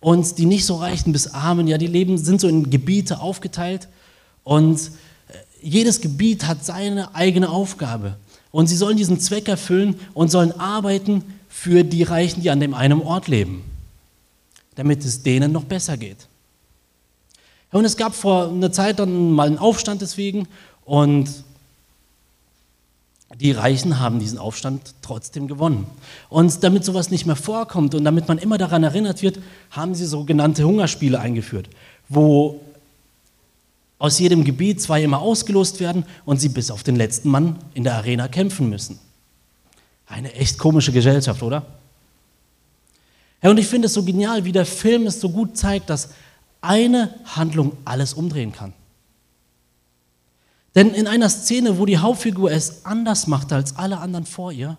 Und 0.00 0.38
die 0.38 0.46
nicht 0.46 0.66
so 0.66 0.76
reichen 0.76 1.12
bis 1.12 1.28
armen, 1.28 1.66
ja, 1.66 1.78
die 1.78 1.86
leben, 1.86 2.18
sind 2.18 2.40
so 2.40 2.48
in 2.48 2.70
Gebiete 2.70 3.20
aufgeteilt. 3.20 3.88
Und 4.42 4.90
äh, 5.28 5.32
jedes 5.62 6.00
Gebiet 6.00 6.46
hat 6.46 6.64
seine 6.64 7.14
eigene 7.14 7.48
Aufgabe. 7.48 8.16
Und 8.50 8.68
sie 8.68 8.76
sollen 8.76 8.96
diesen 8.96 9.18
Zweck 9.18 9.48
erfüllen 9.48 9.98
und 10.12 10.30
sollen 10.30 10.52
arbeiten 10.60 11.24
für 11.48 11.84
die 11.84 12.02
Reichen, 12.02 12.42
die 12.42 12.50
an 12.50 12.60
dem 12.60 12.74
einen 12.74 13.00
Ort 13.00 13.28
leben 13.28 13.64
damit 14.74 15.04
es 15.04 15.22
denen 15.22 15.52
noch 15.52 15.64
besser 15.64 15.96
geht. 15.96 16.26
Und 17.70 17.84
es 17.84 17.96
gab 17.96 18.14
vor 18.14 18.48
einer 18.48 18.72
Zeit 18.72 18.98
dann 18.98 19.32
mal 19.32 19.48
einen 19.48 19.58
Aufstand 19.58 20.00
deswegen 20.00 20.46
und 20.84 21.28
die 23.40 23.52
Reichen 23.52 23.98
haben 23.98 24.18
diesen 24.18 24.38
Aufstand 24.38 24.94
trotzdem 25.02 25.48
gewonnen. 25.48 25.86
Und 26.28 26.62
damit 26.62 26.84
sowas 26.84 27.10
nicht 27.10 27.26
mehr 27.26 27.36
vorkommt 27.36 27.94
und 27.94 28.04
damit 28.04 28.28
man 28.28 28.38
immer 28.38 28.58
daran 28.58 28.84
erinnert 28.84 29.22
wird, 29.22 29.38
haben 29.70 29.94
sie 29.94 30.06
sogenannte 30.06 30.64
Hungerspiele 30.64 31.18
eingeführt, 31.18 31.68
wo 32.08 32.60
aus 33.98 34.18
jedem 34.18 34.44
Gebiet 34.44 34.80
zwei 34.82 35.02
immer 35.02 35.20
ausgelost 35.20 35.80
werden 35.80 36.04
und 36.24 36.40
sie 36.40 36.48
bis 36.48 36.70
auf 36.70 36.82
den 36.82 36.96
letzten 36.96 37.30
Mann 37.30 37.58
in 37.74 37.84
der 37.84 37.94
Arena 37.94 38.28
kämpfen 38.28 38.68
müssen. 38.68 38.98
Eine 40.06 40.32
echt 40.34 40.58
komische 40.58 40.92
Gesellschaft, 40.92 41.42
oder? 41.42 41.64
Ja, 43.42 43.50
und 43.50 43.58
ich 43.58 43.66
finde 43.66 43.86
es 43.86 43.94
so 43.94 44.02
genial, 44.02 44.44
wie 44.44 44.52
der 44.52 44.66
Film 44.66 45.06
es 45.06 45.20
so 45.20 45.30
gut 45.30 45.56
zeigt, 45.56 45.90
dass 45.90 46.10
eine 46.60 47.14
Handlung 47.24 47.72
alles 47.84 48.14
umdrehen 48.14 48.52
kann. 48.52 48.72
Denn 50.74 50.92
in 50.92 51.06
einer 51.06 51.28
Szene, 51.28 51.78
wo 51.78 51.86
die 51.86 51.98
Hauptfigur 51.98 52.50
es 52.50 52.84
anders 52.84 53.26
macht 53.26 53.52
als 53.52 53.76
alle 53.76 53.98
anderen 53.98 54.26
vor 54.26 54.50
ihr, 54.50 54.76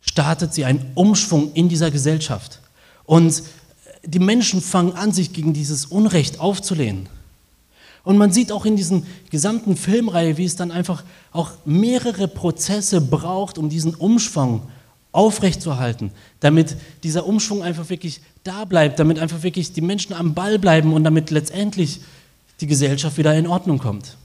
startet 0.00 0.54
sie 0.54 0.64
einen 0.64 0.92
Umschwung 0.94 1.52
in 1.54 1.68
dieser 1.68 1.90
Gesellschaft. 1.90 2.60
Und 3.04 3.42
die 4.04 4.18
Menschen 4.18 4.60
fangen 4.60 4.92
an, 4.92 5.12
sich 5.12 5.32
gegen 5.32 5.52
dieses 5.52 5.86
Unrecht 5.86 6.40
aufzulehnen. 6.40 7.08
Und 8.04 8.18
man 8.18 8.32
sieht 8.32 8.50
auch 8.50 8.64
in 8.64 8.76
diesem 8.76 9.04
gesamten 9.30 9.76
Filmreihe, 9.76 10.36
wie 10.36 10.44
es 10.44 10.56
dann 10.56 10.72
einfach 10.72 11.04
auch 11.30 11.52
mehrere 11.64 12.26
Prozesse 12.26 13.00
braucht, 13.00 13.58
um 13.58 13.68
diesen 13.68 13.94
Umschwung 13.94 14.62
aufrechtzuerhalten, 15.12 16.10
damit 16.40 16.76
dieser 17.04 17.26
Umschwung 17.26 17.62
einfach 17.62 17.90
wirklich 17.90 18.20
da 18.44 18.64
bleibt, 18.64 18.98
damit 18.98 19.18
einfach 19.18 19.42
wirklich 19.42 19.72
die 19.72 19.82
Menschen 19.82 20.14
am 20.14 20.34
Ball 20.34 20.58
bleiben 20.58 20.92
und 20.94 21.04
damit 21.04 21.30
letztendlich 21.30 22.00
die 22.62 22.66
Gesellschaft 22.66 23.18
wieder 23.18 23.34
in 23.34 23.46
Ordnung 23.46 23.78
kommt. 23.78 24.16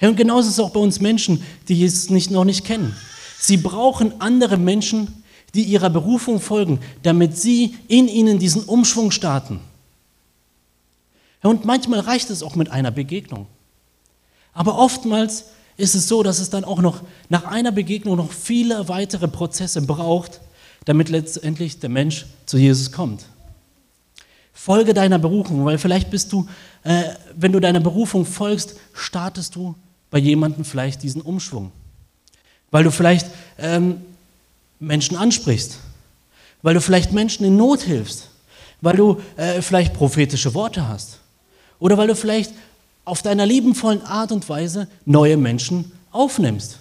Ja, 0.00 0.08
und 0.08 0.16
genauso 0.16 0.48
ist 0.48 0.54
es 0.54 0.60
auch 0.60 0.70
bei 0.70 0.80
uns 0.80 1.00
Menschen, 1.00 1.42
die 1.68 1.84
es 1.84 2.10
nicht, 2.10 2.30
noch 2.30 2.44
nicht 2.44 2.64
kennen. 2.64 2.94
Sie 3.38 3.56
brauchen 3.56 4.20
andere 4.20 4.56
Menschen, 4.56 5.22
die 5.54 5.62
ihrer 5.62 5.90
Berufung 5.90 6.40
folgen, 6.40 6.80
damit 7.02 7.36
sie 7.36 7.76
in 7.88 8.08
ihnen 8.08 8.38
diesen 8.38 8.64
Umschwung 8.64 9.10
starten. 9.10 9.60
Ja, 11.42 11.50
und 11.50 11.64
manchmal 11.64 12.00
reicht 12.00 12.30
es 12.30 12.42
auch 12.42 12.56
mit 12.56 12.70
einer 12.70 12.90
Begegnung. 12.90 13.46
Aber 14.52 14.78
oftmals 14.78 15.46
ist 15.76 15.94
es 15.94 16.08
so, 16.08 16.22
dass 16.22 16.40
es 16.40 16.50
dann 16.50 16.64
auch 16.64 16.80
noch 16.80 17.02
nach 17.28 17.44
einer 17.44 17.72
Begegnung 17.72 18.16
noch 18.16 18.32
viele 18.32 18.88
weitere 18.88 19.28
Prozesse 19.28 19.82
braucht, 19.82 20.40
damit 20.84 21.08
letztendlich 21.08 21.78
der 21.78 21.88
Mensch 21.88 22.26
zu 22.46 22.58
Jesus 22.58 22.92
kommt. 22.92 23.24
Folge 24.52 24.94
deiner 24.94 25.18
Berufung, 25.18 25.64
weil 25.64 25.78
vielleicht 25.78 26.10
bist 26.10 26.32
du, 26.32 26.46
äh, 26.84 27.04
wenn 27.34 27.52
du 27.52 27.60
deiner 27.60 27.80
Berufung 27.80 28.26
folgst, 28.26 28.76
startest 28.92 29.56
du 29.56 29.74
bei 30.10 30.18
jemandem 30.18 30.64
vielleicht 30.64 31.02
diesen 31.02 31.22
Umschwung. 31.22 31.72
Weil 32.70 32.84
du 32.84 32.90
vielleicht 32.90 33.26
ähm, 33.58 34.00
Menschen 34.78 35.16
ansprichst, 35.16 35.78
weil 36.62 36.74
du 36.74 36.80
vielleicht 36.80 37.12
Menschen 37.12 37.46
in 37.46 37.56
Not 37.56 37.82
hilfst, 37.82 38.28
weil 38.80 38.96
du 38.96 39.20
äh, 39.36 39.62
vielleicht 39.62 39.94
prophetische 39.94 40.54
Worte 40.54 40.88
hast 40.88 41.18
oder 41.78 41.96
weil 41.96 42.08
du 42.08 42.14
vielleicht 42.14 42.52
auf 43.04 43.22
deiner 43.22 43.46
liebenvollen 43.46 44.02
Art 44.02 44.30
und 44.30 44.48
Weise 44.48 44.88
neue 45.04 45.36
Menschen 45.36 45.90
aufnimmst. 46.12 46.78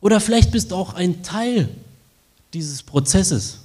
Oder 0.00 0.20
vielleicht 0.20 0.50
bist 0.50 0.72
du 0.72 0.76
auch 0.76 0.94
ein 0.94 1.22
Teil 1.22 1.68
dieses 2.52 2.82
Prozesses, 2.82 3.58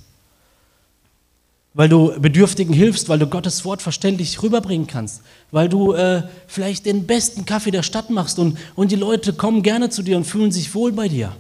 weil 1.78 1.90
du 1.90 2.20
Bedürftigen 2.20 2.74
hilfst, 2.74 3.08
weil 3.08 3.20
du 3.20 3.28
Gottes 3.28 3.63
Wort 3.63 3.84
verständlich 3.84 4.42
rüberbringen 4.42 4.88
kannst, 4.88 5.22
weil 5.52 5.70
du 5.70 5.94
äh, 5.94 6.24
vielleicht 6.48 6.88
den 6.88 7.06
besten 7.06 7.46
Kaffee 7.46 7.70
der 7.70 7.84
Stadt 7.84 8.10
machst 8.10 8.40
und, 8.40 8.58
und 8.74 8.92
die 8.92 8.96
Leute 8.96 9.32
kommen 9.32 9.62
gerne 9.62 9.92
zu 9.92 10.02
dir 10.02 10.18
und 10.18 10.24
fühlen 10.24 10.52
sich 10.52 10.74
wohl 10.74 10.92
bei 10.92 11.08
dir. 11.08 11.36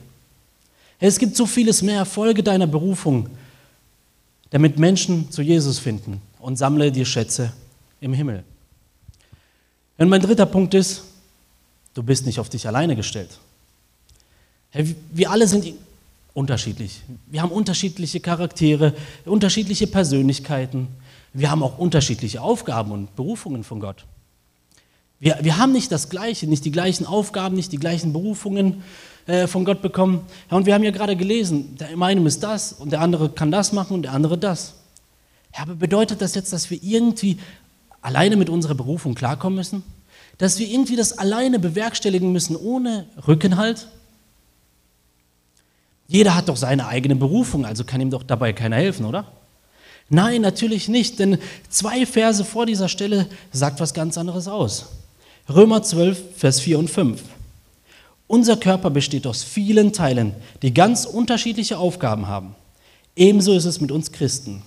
Es 0.99 1.17
gibt 1.17 1.35
so 1.35 1.47
vieles 1.47 1.81
mehr 1.81 1.97
Erfolge 1.97 2.43
deiner 2.43 2.67
Berufung, 2.67 3.31
damit 4.51 4.77
Menschen 4.77 5.31
zu 5.31 5.41
Jesus 5.41 5.79
finden 5.79 6.21
und 6.39 6.55
sammle 6.55 6.91
dir 6.91 7.05
Schätze 7.05 7.51
im 7.99 8.13
Himmel. 8.13 8.43
Und 9.97 10.07
mein 10.07 10.21
dritter 10.21 10.45
Punkt 10.45 10.75
ist, 10.75 11.01
du 11.95 12.03
bist 12.03 12.27
nicht 12.27 12.39
auf 12.39 12.49
dich 12.49 12.67
alleine 12.67 12.95
gestellt. 12.95 13.39
Wir 15.11 15.31
alle 15.31 15.47
sind 15.47 15.73
unterschiedlich. 16.37 17.01
Wir 17.25 17.41
haben 17.41 17.51
unterschiedliche 17.51 18.19
Charaktere, 18.19 18.93
unterschiedliche 19.25 19.87
Persönlichkeiten. 19.87 20.87
Wir 21.33 21.49
haben 21.49 21.63
auch 21.63 21.79
unterschiedliche 21.79 22.43
Aufgaben 22.43 22.91
und 22.91 23.15
Berufungen 23.15 23.63
von 23.63 23.79
Gott. 23.79 24.05
Wir, 25.19 25.39
wir 25.41 25.57
haben 25.57 25.71
nicht 25.71 25.91
das 25.91 26.09
Gleiche, 26.09 26.45
nicht 26.45 26.63
die 26.63 26.71
gleichen 26.71 27.07
Aufgaben, 27.07 27.55
nicht 27.55 27.71
die 27.71 27.79
gleichen 27.79 28.13
Berufungen 28.13 28.83
äh, 29.25 29.47
von 29.47 29.65
Gott 29.65 29.81
bekommen. 29.81 30.27
Ja, 30.51 30.57
und 30.57 30.67
wir 30.67 30.75
haben 30.75 30.83
ja 30.83 30.91
gerade 30.91 31.15
gelesen, 31.15 31.75
der 31.75 31.99
eine 31.99 32.27
ist 32.27 32.43
das 32.43 32.71
und 32.71 32.91
der 32.91 33.01
andere 33.01 33.29
kann 33.29 33.49
das 33.49 33.73
machen 33.73 33.95
und 33.95 34.03
der 34.03 34.13
andere 34.13 34.37
das. 34.37 34.75
Ja, 35.55 35.63
aber 35.63 35.73
bedeutet 35.73 36.21
das 36.21 36.35
jetzt, 36.35 36.53
dass 36.53 36.69
wir 36.69 36.77
irgendwie 36.83 37.39
alleine 37.99 38.35
mit 38.35 38.51
unserer 38.51 38.75
Berufung 38.75 39.15
klarkommen 39.15 39.57
müssen? 39.57 39.81
Dass 40.37 40.59
wir 40.59 40.67
irgendwie 40.67 40.95
das 40.95 41.17
alleine 41.17 41.57
bewerkstelligen 41.57 42.31
müssen 42.31 42.55
ohne 42.55 43.07
Rückenhalt? 43.27 43.87
Jeder 46.07 46.35
hat 46.35 46.49
doch 46.49 46.55
seine 46.55 46.87
eigene 46.87 47.15
Berufung, 47.15 47.65
also 47.65 47.83
kann 47.83 48.01
ihm 48.01 48.09
doch 48.09 48.23
dabei 48.23 48.53
keiner 48.53 48.77
helfen, 48.77 49.05
oder? 49.05 49.25
Nein, 50.09 50.41
natürlich 50.41 50.87
nicht, 50.87 51.19
denn 51.19 51.37
zwei 51.69 52.05
Verse 52.05 52.45
vor 52.45 52.65
dieser 52.65 52.87
Stelle 52.87 53.27
sagt 53.51 53.81
was 53.81 53.93
ganz 53.93 54.17
anderes 54.17 54.47
aus. 54.47 54.85
Römer 55.49 55.83
12, 55.83 56.37
Vers 56.37 56.61
4 56.61 56.79
und 56.79 56.89
5. 56.89 57.21
Unser 58.27 58.57
Körper 58.57 58.89
besteht 58.89 59.27
aus 59.27 59.43
vielen 59.43 59.93
Teilen, 59.93 60.33
die 60.61 60.73
ganz 60.73 61.05
unterschiedliche 61.05 61.77
Aufgaben 61.77 62.27
haben. 62.27 62.55
Ebenso 63.15 63.53
ist 63.53 63.65
es 63.65 63.81
mit 63.81 63.91
uns 63.91 64.11
Christen. 64.11 64.61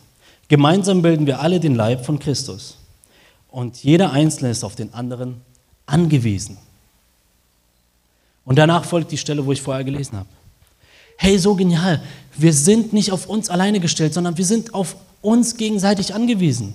Gemeinsam 0.48 1.02
bilden 1.02 1.26
wir 1.26 1.40
alle 1.40 1.60
den 1.60 1.74
Leib 1.74 2.04
von 2.04 2.18
Christus 2.18 2.76
und 3.50 3.82
jeder 3.82 4.12
Einzelne 4.12 4.50
ist 4.50 4.64
auf 4.64 4.74
den 4.74 4.92
anderen 4.94 5.40
angewiesen. 5.86 6.58
Und 8.44 8.56
danach 8.56 8.84
folgt 8.84 9.12
die 9.12 9.18
Stelle, 9.18 9.44
wo 9.46 9.52
ich 9.52 9.62
vorher 9.62 9.84
gelesen 9.84 10.16
habe. 10.18 10.28
Hey, 11.22 11.38
so 11.38 11.54
genial. 11.54 12.00
Wir 12.34 12.54
sind 12.54 12.94
nicht 12.94 13.12
auf 13.12 13.26
uns 13.26 13.50
alleine 13.50 13.78
gestellt, 13.78 14.14
sondern 14.14 14.38
wir 14.38 14.44
sind 14.46 14.72
auf 14.72 14.96
uns 15.20 15.58
gegenseitig 15.58 16.14
angewiesen. 16.14 16.72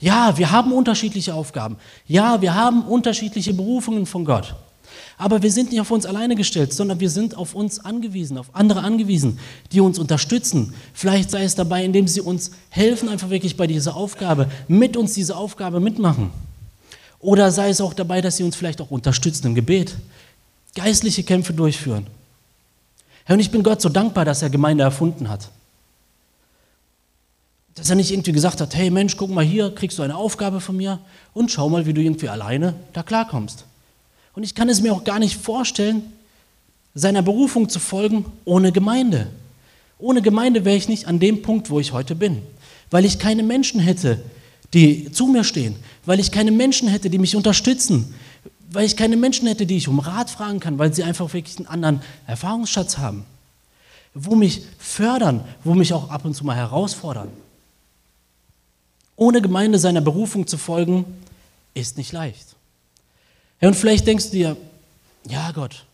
Ja, 0.00 0.36
wir 0.36 0.50
haben 0.50 0.72
unterschiedliche 0.72 1.32
Aufgaben. 1.32 1.76
Ja, 2.08 2.42
wir 2.42 2.56
haben 2.56 2.82
unterschiedliche 2.82 3.54
Berufungen 3.54 4.04
von 4.04 4.24
Gott. 4.24 4.56
Aber 5.16 5.44
wir 5.44 5.52
sind 5.52 5.70
nicht 5.70 5.80
auf 5.80 5.92
uns 5.92 6.06
alleine 6.06 6.34
gestellt, 6.34 6.72
sondern 6.72 6.98
wir 6.98 7.08
sind 7.08 7.36
auf 7.36 7.54
uns 7.54 7.78
angewiesen, 7.84 8.36
auf 8.36 8.48
andere 8.52 8.80
angewiesen, 8.80 9.38
die 9.70 9.80
uns 9.80 9.96
unterstützen. 10.00 10.74
Vielleicht 10.92 11.30
sei 11.30 11.44
es 11.44 11.54
dabei, 11.54 11.84
indem 11.84 12.08
sie 12.08 12.20
uns 12.20 12.50
helfen, 12.68 13.08
einfach 13.08 13.30
wirklich 13.30 13.56
bei 13.56 13.68
dieser 13.68 13.94
Aufgabe, 13.94 14.50
mit 14.66 14.96
uns 14.96 15.12
diese 15.12 15.36
Aufgabe 15.36 15.78
mitmachen. 15.78 16.30
Oder 17.20 17.52
sei 17.52 17.68
es 17.68 17.80
auch 17.80 17.94
dabei, 17.94 18.22
dass 18.22 18.38
sie 18.38 18.42
uns 18.42 18.56
vielleicht 18.56 18.80
auch 18.80 18.90
unterstützen 18.90 19.46
im 19.46 19.54
Gebet, 19.54 19.94
geistliche 20.74 21.22
Kämpfe 21.22 21.52
durchführen. 21.52 22.08
Herr, 23.24 23.34
und 23.34 23.40
ich 23.40 23.50
bin 23.50 23.62
Gott 23.62 23.80
so 23.80 23.88
dankbar, 23.88 24.24
dass 24.24 24.42
er 24.42 24.50
Gemeinde 24.50 24.84
erfunden 24.84 25.28
hat. 25.28 25.48
Dass 27.74 27.88
er 27.88 27.96
nicht 27.96 28.10
irgendwie 28.10 28.32
gesagt 28.32 28.60
hat, 28.60 28.74
hey 28.74 28.90
Mensch, 28.90 29.16
guck 29.16 29.30
mal 29.30 29.44
hier, 29.44 29.74
kriegst 29.74 29.98
du 29.98 30.02
eine 30.02 30.16
Aufgabe 30.16 30.60
von 30.60 30.76
mir 30.76 30.98
und 31.32 31.50
schau 31.50 31.68
mal, 31.68 31.86
wie 31.86 31.94
du 31.94 32.02
irgendwie 32.02 32.28
alleine 32.28 32.74
da 32.92 33.02
klarkommst. 33.02 33.64
Und 34.34 34.42
ich 34.42 34.54
kann 34.54 34.68
es 34.68 34.82
mir 34.82 34.92
auch 34.92 35.04
gar 35.04 35.18
nicht 35.18 35.36
vorstellen, 35.36 36.02
seiner 36.94 37.22
Berufung 37.22 37.68
zu 37.68 37.78
folgen 37.78 38.26
ohne 38.44 38.72
Gemeinde. 38.72 39.28
Ohne 39.98 40.20
Gemeinde 40.20 40.64
wäre 40.64 40.76
ich 40.76 40.88
nicht 40.88 41.06
an 41.06 41.20
dem 41.20 41.42
Punkt, 41.42 41.70
wo 41.70 41.80
ich 41.80 41.92
heute 41.92 42.14
bin, 42.14 42.42
weil 42.90 43.04
ich 43.04 43.18
keine 43.18 43.42
Menschen 43.42 43.80
hätte, 43.80 44.20
die 44.74 45.12
zu 45.12 45.26
mir 45.26 45.44
stehen, 45.44 45.76
weil 46.04 46.18
ich 46.18 46.30
keine 46.30 46.50
Menschen 46.50 46.88
hätte, 46.88 47.08
die 47.08 47.18
mich 47.18 47.36
unterstützen, 47.36 48.14
weil 48.72 48.86
ich 48.86 48.96
keine 48.96 49.16
Menschen 49.16 49.46
hätte, 49.48 49.66
die 49.66 49.76
ich 49.76 49.88
um 49.88 49.98
Rat 49.98 50.30
fragen 50.30 50.60
kann, 50.60 50.78
weil 50.78 50.92
sie 50.92 51.02
einfach 51.02 51.32
wirklich 51.32 51.58
einen 51.58 51.66
anderen 51.66 52.02
Erfahrungsschatz 52.26 52.98
haben. 52.98 53.24
wo 54.14 54.34
mich 54.34 54.62
fördern, 54.78 55.42
wo 55.64 55.72
mich 55.74 55.94
auch 55.94 56.10
ab 56.10 56.26
und 56.26 56.34
zu 56.34 56.44
mal 56.44 56.54
herausfordern. 56.54 57.28
Ohne 59.16 59.40
Gemeinde 59.40 59.78
seiner 59.78 60.02
Berufung 60.02 60.46
zu 60.46 60.58
folgen, 60.58 61.06
ist 61.72 61.96
nicht 61.96 62.12
leicht. 62.12 62.54
Ja, 63.60 63.68
und 63.68 63.74
vielleicht 63.74 64.06
denkst 64.06 64.26
du 64.26 64.32
dir, 64.32 64.56
ja 65.26 65.50
Gott, 65.52 65.86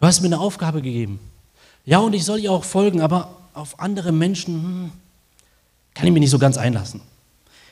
du 0.00 0.06
hast 0.06 0.20
mir 0.20 0.28
eine 0.28 0.40
Aufgabe 0.40 0.80
gegeben. 0.80 1.18
Ja, 1.84 1.98
und 1.98 2.14
ich 2.14 2.24
soll 2.24 2.40
ihr 2.40 2.52
auch 2.52 2.64
folgen, 2.64 3.00
aber 3.00 3.36
auf 3.52 3.78
andere 3.78 4.12
Menschen 4.12 4.54
hm, 4.54 4.92
kann 5.94 6.06
ich 6.06 6.12
mich 6.12 6.20
nicht 6.20 6.30
so 6.30 6.38
ganz 6.38 6.56
einlassen. 6.56 7.00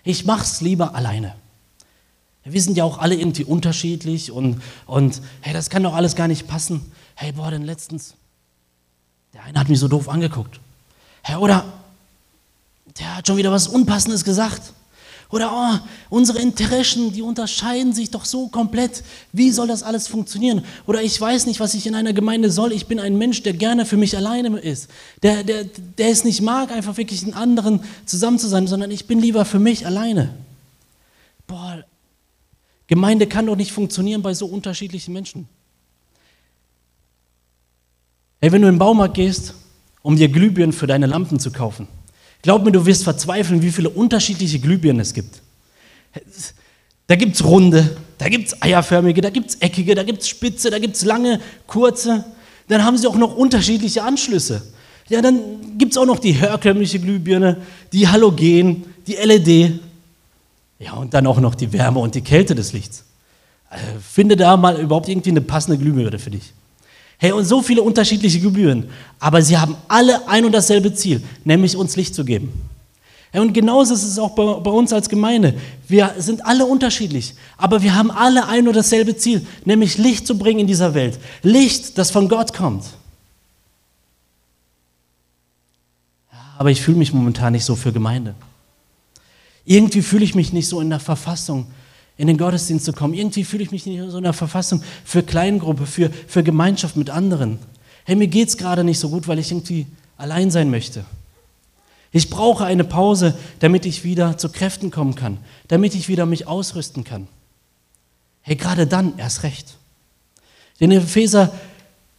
Ich 0.03 0.25
mach's 0.25 0.61
lieber 0.61 0.95
alleine. 0.95 1.37
Wir 2.45 2.61
sind 2.61 2.77
ja 2.77 2.85
auch 2.85 2.99
alle 2.99 3.15
irgendwie 3.15 3.45
unterschiedlich 3.45 4.31
und, 4.31 4.61
und 4.87 5.23
hey, 5.41 5.55
das 5.55 5.71
kann 5.71 5.83
doch 5.83 5.95
alles 5.95 6.15
gar 6.15 6.29
nicht 6.29 6.47
passen. 6.47 6.83
Hey, 7.15 7.33
boah, 7.33 7.51
denn 7.51 7.63
letztens, 7.63 8.15
der 9.33 9.45
eine 9.45 9.59
hat 9.59 9.69
mich 9.69 9.79
so 9.79 9.89
doof 9.89 10.09
angeguckt. 10.09 10.61
Hey, 11.23 11.37
oder 11.37 11.65
der 12.99 13.17
hat 13.17 13.27
schon 13.27 13.39
wieder 13.39 13.51
was 13.51 13.67
Unpassendes 13.67 14.25
gesagt. 14.25 14.75
Oder 15.31 15.51
oh, 15.53 16.15
unsere 16.17 16.39
Interessen, 16.39 17.13
die 17.13 17.23
unterscheiden 17.23 17.93
sich 17.93 18.11
doch 18.11 18.25
so 18.25 18.49
komplett. 18.49 19.03
Wie 19.33 19.51
soll 19.51 19.67
das 19.67 19.83
alles 19.83 20.07
funktionieren? 20.07 20.65
Oder 20.87 21.03
ich 21.03 21.19
weiß 21.21 21.47
nicht, 21.47 21.61
was 21.61 21.75
ich 21.75 21.87
in 21.87 21.95
einer 21.95 22.13
Gemeinde 22.13 22.51
soll. 22.51 22.73
Ich 22.73 22.87
bin 22.87 23.01
ein 23.01 23.17
Mensch, 23.17 23.43
der 23.43 23.55
gerne 23.55 23.87
für 23.87 23.97
mich 23.97 24.17
alleine 24.17 24.59
ist. 24.59 24.89
Der, 25.23 25.43
der, 25.43 25.65
der 25.65 26.11
es 26.11 26.25
nicht 26.25 26.43
mag, 26.43 26.71
einfach 26.71 26.99
wirklich 26.99 27.23
in 27.23 27.35
anderen 27.35 27.81
zusammen 28.07 28.39
zu 28.39 28.49
sein, 28.49 28.67
sondern 28.67 28.91
ich 28.91 29.07
bin 29.07 29.19
lieber 29.19 29.45
für 29.45 29.59
mich 29.59 29.87
alleine. 29.87 30.35
Boah, 31.47 31.85
Gemeinde 32.87 33.27
kann 33.27 33.47
doch 33.47 33.57
nicht 33.57 33.73
funktionieren 33.73 34.23
bei 34.23 34.35
so 34.35 34.47
unterschiedlichen 34.47 35.13
Menschen. 35.13 35.49
Hey, 38.41 38.53
wenn 38.53 38.63
du 38.63 38.69
in 38.69 38.75
den 38.75 38.79
Baumarkt 38.79 39.15
gehst, 39.15 39.55
um 40.03 40.17
dir 40.17 40.29
Glühbirnen 40.29 40.73
für 40.73 40.87
deine 40.87 41.07
Lampen 41.07 41.39
zu 41.39 41.51
kaufen, 41.51 41.89
Glaub 42.45 42.63
mir, 42.63 42.73
du 42.73 42.85
wirst 42.85 43.05
verzweifeln, 43.05 43.63
wie 43.63 43.71
viele 43.71 43.89
unterschiedliche 43.89 44.59
Glühbirnen 44.59 45.01
es 45.01 45.15
gibt. 45.15 45.41
Da 47.07 47.17
gibt 47.17 47.37
es 47.37 47.43
runde, 47.43 47.97
da 48.19 48.29
gibt 48.29 48.49
es 48.49 48.63
eierförmige, 48.63 49.23
da 49.23 49.31
gibt 49.31 49.49
es 49.49 49.55
eckige, 49.57 49.95
da 49.95 50.03
gibt 50.03 50.21
es 50.21 50.29
spitze, 50.29 50.69
da 50.69 50.79
gibt 50.79 50.95
es 50.95 51.07
lange, 51.07 51.41
kurze. 51.67 52.23
Dann 52.69 52.85
haben 52.85 52.99
sie 52.99 53.07
auch 53.07 53.17
noch 53.17 53.35
unterschiedliche 53.35 54.03
Anschlüsse. 54.03 54.61
Ja, 55.09 55.23
dann 55.23 55.79
gibt 55.79 55.93
es 55.93 55.97
auch 55.97 56.05
noch 56.05 56.19
die 56.19 56.33
herkömmliche 56.33 56.99
Glühbirne, 56.99 57.63
die 57.95 58.09
Halogen, 58.09 58.85
die 59.07 59.15
LED. 59.15 59.81
Ja, 60.85 60.95
und 60.95 61.15
dann 61.15 61.27
auch 61.27 61.41
noch 61.41 61.55
die 61.55 61.73
Wärme 61.73 62.01
und 62.01 62.15
die 62.15 62.21
Kälte 62.21 62.55
des 62.55 62.73
Lichts. 62.73 63.05
Äh, 63.71 63.77
finde 64.01 64.37
da 64.37 64.57
mal 64.57 64.79
überhaupt 64.79 65.09
irgendwie 65.09 65.31
eine 65.31 65.41
passende 65.41 65.79
Glühbirne 65.79 66.19
für 66.19 66.31
dich. 66.31 66.53
Hey, 67.19 67.33
und 67.33 67.45
so 67.45 67.63
viele 67.63 67.83
unterschiedliche 67.83 68.41
Gebühren, 68.41 68.91
aber 69.19 69.41
sie 69.41 69.57
haben 69.57 69.77
alle 69.89 70.29
ein 70.29 70.45
und 70.45 70.53
dasselbe 70.53 70.95
Ziel, 70.95 71.23
nämlich 71.45 71.77
uns 71.77 71.97
Licht 71.97 72.15
zu 72.15 72.25
geben. 72.25 72.53
Hey, 73.31 73.41
und 73.41 73.53
genauso 73.53 73.95
ist 73.95 74.05
es 74.05 74.19
auch 74.19 74.35
bei, 74.35 74.45
bei 74.45 74.71
uns 74.71 74.93
als 74.93 75.09
Gemeinde. 75.09 75.55
Wir 75.89 76.15
sind 76.19 76.45
alle 76.45 76.67
unterschiedlich, 76.67 77.35
aber 77.57 77.83
wir 77.83 77.95
haben 77.95 78.11
alle 78.11 78.47
ein 78.47 78.69
und 78.69 78.77
dasselbe 78.77 79.17
Ziel, 79.17 79.47
nämlich 79.65 79.97
Licht 79.97 80.27
zu 80.27 80.37
bringen 80.37 80.61
in 80.61 80.67
dieser 80.67 80.95
Welt. 80.95 81.19
Licht, 81.43 81.97
das 81.99 82.11
von 82.11 82.29
Gott 82.29 82.53
kommt. 82.53 82.85
aber 86.59 86.71
ich 86.71 86.81
fühle 86.81 86.99
mich 86.99 87.13
momentan 87.13 87.53
nicht 87.53 87.65
so 87.65 87.77
für 87.77 87.93
Gemeinde. 87.93 88.35
Irgendwie 89.65 90.03
fühle 90.03 90.25
ich 90.25 90.35
mich 90.35 90.53
nicht 90.53 90.69
so 90.69 90.81
in 90.81 90.91
der 90.91 91.01
Verfassung, 91.01 91.67
in 92.17 92.27
den 92.27 92.37
Gottesdienst 92.37 92.85
zu 92.85 92.93
kommen. 92.93 93.15
Irgendwie 93.15 93.45
fühle 93.45 93.63
ich 93.63 93.71
mich 93.71 93.87
nicht 93.87 93.99
in 93.99 94.11
so 94.11 94.19
einer 94.19 94.33
Verfassung 94.33 94.83
für 95.05 95.23
Kleingruppe, 95.23 95.87
für, 95.87 96.11
für 96.27 96.43
Gemeinschaft 96.43 96.97
mit 96.97 97.11
anderen. 97.11 97.59
Hey, 98.05 98.17
mir 98.17 98.29
geht 98.29 98.49
es 98.49 98.57
gerade 98.57 98.85
nicht 98.85 98.99
so 98.99 99.09
gut, 99.09 99.27
weil 99.27 99.39
ich 99.39 99.51
irgendwie 99.51 99.87
allein 100.17 100.51
sein 100.51 100.71
möchte. 100.71 101.05
Ich 102.13 102.31
brauche 102.31 102.65
eine 102.65 102.85
Pause, 102.85 103.37
damit 103.59 103.87
ich 103.87 104.05
wieder 104.05 104.39
zu 104.39 104.49
Kräften 104.49 104.91
kommen 104.91 105.15
kann, 105.15 105.39
damit 105.67 105.95
ich 105.95 106.09
wieder 106.09 106.27
mich 106.27 106.47
ausrüsten 106.47 107.03
kann. 107.03 107.27
Hey, 108.43 108.57
gerade 108.57 108.87
dann 108.87 109.19
erst 109.19 109.43
recht. 109.43 109.77
In 110.79 110.93
Epheser 110.93 111.53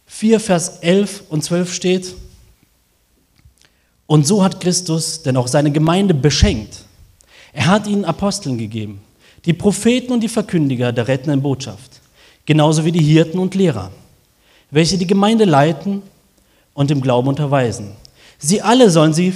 4, 0.06 0.40
Vers 0.40 0.78
11 0.80 1.24
und 1.30 1.44
12 1.44 1.72
steht, 1.72 2.14
und 4.06 4.26
so 4.26 4.44
hat 4.44 4.60
Christus 4.60 5.22
denn 5.22 5.36
auch 5.36 5.48
seine 5.48 5.72
Gemeinde 5.72 6.14
beschenkt. 6.14 6.84
Er 7.56 7.68
hat 7.68 7.86
ihnen 7.86 8.04
Aposteln 8.04 8.58
gegeben, 8.58 9.00
die 9.46 9.54
Propheten 9.54 10.12
und 10.12 10.20
die 10.20 10.28
Verkündiger 10.28 10.92
der 10.92 11.08
rettenden 11.08 11.40
Botschaft, 11.40 12.02
genauso 12.44 12.84
wie 12.84 12.92
die 12.92 13.02
Hirten 13.02 13.38
und 13.38 13.54
Lehrer, 13.54 13.90
welche 14.70 14.98
die 14.98 15.06
Gemeinde 15.06 15.46
leiten 15.46 16.02
und 16.74 16.90
im 16.90 17.00
Glauben 17.00 17.28
unterweisen. 17.28 17.92
Sie 18.36 18.60
alle 18.60 18.90
sollen, 18.90 19.14
sie, 19.14 19.32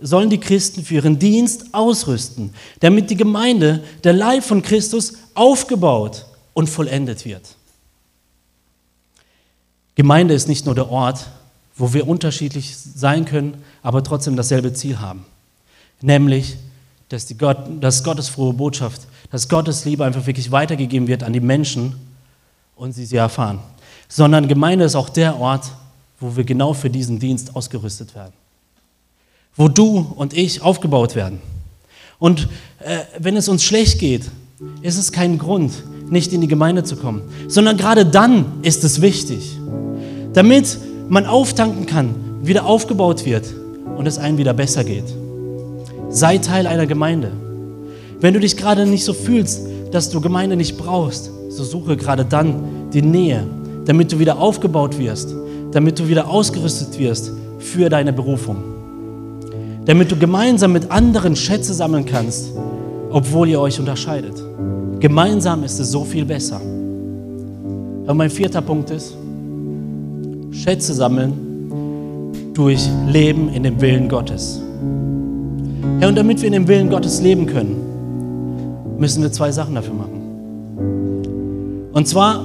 sollen 0.00 0.30
die 0.30 0.40
Christen 0.40 0.82
für 0.82 0.94
ihren 0.94 1.18
Dienst 1.18 1.66
ausrüsten, 1.72 2.54
damit 2.80 3.10
die 3.10 3.16
Gemeinde, 3.18 3.84
der 4.02 4.14
Leib 4.14 4.44
von 4.44 4.62
Christus, 4.62 5.12
aufgebaut 5.34 6.24
und 6.54 6.70
vollendet 6.70 7.26
wird. 7.26 7.54
Gemeinde 9.94 10.32
ist 10.32 10.48
nicht 10.48 10.64
nur 10.64 10.74
der 10.74 10.90
Ort, 10.90 11.26
wo 11.76 11.92
wir 11.92 12.08
unterschiedlich 12.08 12.74
sein 12.78 13.26
können, 13.26 13.62
aber 13.82 14.02
trotzdem 14.02 14.36
dasselbe 14.36 14.72
Ziel 14.72 15.00
haben, 15.00 15.26
nämlich 16.00 16.56
dass, 17.08 17.26
die 17.26 17.36
Gott, 17.36 17.58
dass 17.80 18.04
Gottes 18.04 18.28
frohe 18.28 18.52
Botschaft, 18.52 19.02
dass 19.30 19.48
Gottes 19.48 19.84
Liebe 19.84 20.04
einfach 20.04 20.26
wirklich 20.26 20.50
weitergegeben 20.50 21.08
wird 21.08 21.22
an 21.22 21.32
die 21.32 21.40
Menschen 21.40 21.94
und 22.76 22.92
sie 22.92 23.06
sie 23.06 23.16
erfahren. 23.16 23.60
Sondern 24.08 24.48
Gemeinde 24.48 24.84
ist 24.84 24.94
auch 24.94 25.08
der 25.08 25.38
Ort, 25.38 25.70
wo 26.20 26.36
wir 26.36 26.44
genau 26.44 26.72
für 26.72 26.90
diesen 26.90 27.18
Dienst 27.18 27.54
ausgerüstet 27.54 28.14
werden. 28.14 28.32
Wo 29.56 29.68
du 29.68 30.12
und 30.16 30.34
ich 30.34 30.62
aufgebaut 30.62 31.14
werden. 31.14 31.40
Und 32.18 32.48
äh, 32.80 33.00
wenn 33.18 33.36
es 33.36 33.48
uns 33.48 33.62
schlecht 33.62 33.98
geht, 33.98 34.30
ist 34.82 34.98
es 34.98 35.12
kein 35.12 35.38
Grund, 35.38 35.72
nicht 36.10 36.32
in 36.32 36.40
die 36.40 36.48
Gemeinde 36.48 36.82
zu 36.82 36.96
kommen, 36.96 37.22
sondern 37.46 37.76
gerade 37.76 38.04
dann 38.04 38.60
ist 38.62 38.82
es 38.82 39.00
wichtig, 39.00 39.56
damit 40.32 40.78
man 41.08 41.26
auftanken 41.26 41.86
kann, 41.86 42.14
wieder 42.42 42.66
aufgebaut 42.66 43.24
wird 43.24 43.46
und 43.96 44.06
es 44.06 44.18
einem 44.18 44.38
wieder 44.38 44.54
besser 44.54 44.84
geht. 44.84 45.04
Sei 46.10 46.38
Teil 46.38 46.66
einer 46.66 46.86
Gemeinde. 46.86 47.32
Wenn 48.20 48.34
du 48.34 48.40
dich 48.40 48.56
gerade 48.56 48.86
nicht 48.86 49.04
so 49.04 49.12
fühlst, 49.12 49.60
dass 49.92 50.10
du 50.10 50.20
Gemeinde 50.20 50.56
nicht 50.56 50.78
brauchst, 50.78 51.30
so 51.50 51.64
suche 51.64 51.96
gerade 51.96 52.24
dann 52.24 52.90
die 52.92 53.02
Nähe, 53.02 53.44
damit 53.84 54.12
du 54.12 54.18
wieder 54.18 54.38
aufgebaut 54.38 54.98
wirst, 54.98 55.34
damit 55.72 55.98
du 55.98 56.08
wieder 56.08 56.28
ausgerüstet 56.28 56.98
wirst 56.98 57.32
für 57.58 57.88
deine 57.88 58.12
Berufung. 58.12 58.56
Damit 59.84 60.10
du 60.10 60.16
gemeinsam 60.16 60.72
mit 60.72 60.90
anderen 60.90 61.36
Schätze 61.36 61.74
sammeln 61.74 62.04
kannst, 62.04 62.52
obwohl 63.10 63.48
ihr 63.48 63.60
euch 63.60 63.78
unterscheidet. 63.78 64.42
Gemeinsam 65.00 65.62
ist 65.62 65.78
es 65.78 65.90
so 65.90 66.04
viel 66.04 66.24
besser. 66.24 66.60
Und 66.60 68.16
mein 68.16 68.30
vierter 68.30 68.62
Punkt 68.62 68.90
ist, 68.90 69.14
Schätze 70.50 70.94
sammeln 70.94 71.32
durch 72.54 72.88
Leben 73.06 73.52
in 73.52 73.62
dem 73.62 73.80
Willen 73.80 74.08
Gottes. 74.08 74.60
Herr, 76.00 76.08
und 76.08 76.16
damit 76.16 76.40
wir 76.40 76.46
in 76.46 76.52
dem 76.52 76.68
Willen 76.68 76.90
Gottes 76.90 77.20
leben 77.20 77.46
können, 77.46 78.96
müssen 78.98 79.22
wir 79.22 79.32
zwei 79.32 79.50
Sachen 79.50 79.74
dafür 79.74 79.94
machen. 79.94 81.90
Und 81.92 82.06
zwar 82.06 82.44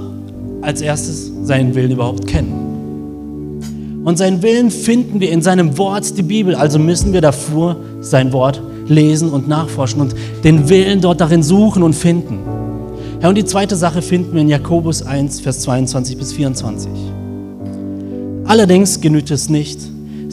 als 0.62 0.82
erstes 0.82 1.32
seinen 1.44 1.76
Willen 1.76 1.92
überhaupt 1.92 2.26
kennen. 2.26 4.02
Und 4.06 4.18
seinen 4.18 4.42
Willen 4.42 4.72
finden 4.72 5.20
wir 5.20 5.32
in 5.32 5.42
seinem 5.42 5.78
Wort, 5.78 6.18
die 6.18 6.24
Bibel. 6.24 6.56
Also 6.56 6.80
müssen 6.80 7.14
wir 7.14 7.22
davor 7.22 7.76
sein 8.02 8.34
Wort 8.34 8.62
lesen 8.88 9.30
und 9.30 9.48
nachforschen 9.48 10.02
und 10.02 10.16
den 10.44 10.68
Willen 10.70 11.00
dort 11.00 11.22
darin 11.22 11.44
suchen 11.44 11.84
und 11.84 11.94
finden. 11.94 12.40
Herr, 13.20 13.30
und 13.30 13.36
die 13.36 13.46
zweite 13.46 13.76
Sache 13.76 14.02
finden 14.02 14.34
wir 14.34 14.42
in 14.42 14.50
Jakobus 14.50 15.04
1, 15.04 15.42
Vers 15.42 15.60
22 15.62 16.18
bis 16.18 16.34
24. 16.34 16.90
Allerdings 18.46 19.00
genügt 19.00 19.32
es 19.32 19.48
nicht, 19.48 19.80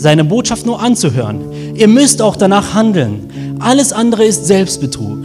seine 0.01 0.25
Botschaft 0.25 0.65
nur 0.65 0.81
anzuhören. 0.81 1.41
Ihr 1.75 1.89
müsst 1.89 2.23
auch 2.23 2.37
danach 2.37 2.73
handeln. 2.73 3.57
Alles 3.59 3.93
andere 3.93 4.25
ist 4.25 4.47
Selbstbetrug. 4.47 5.19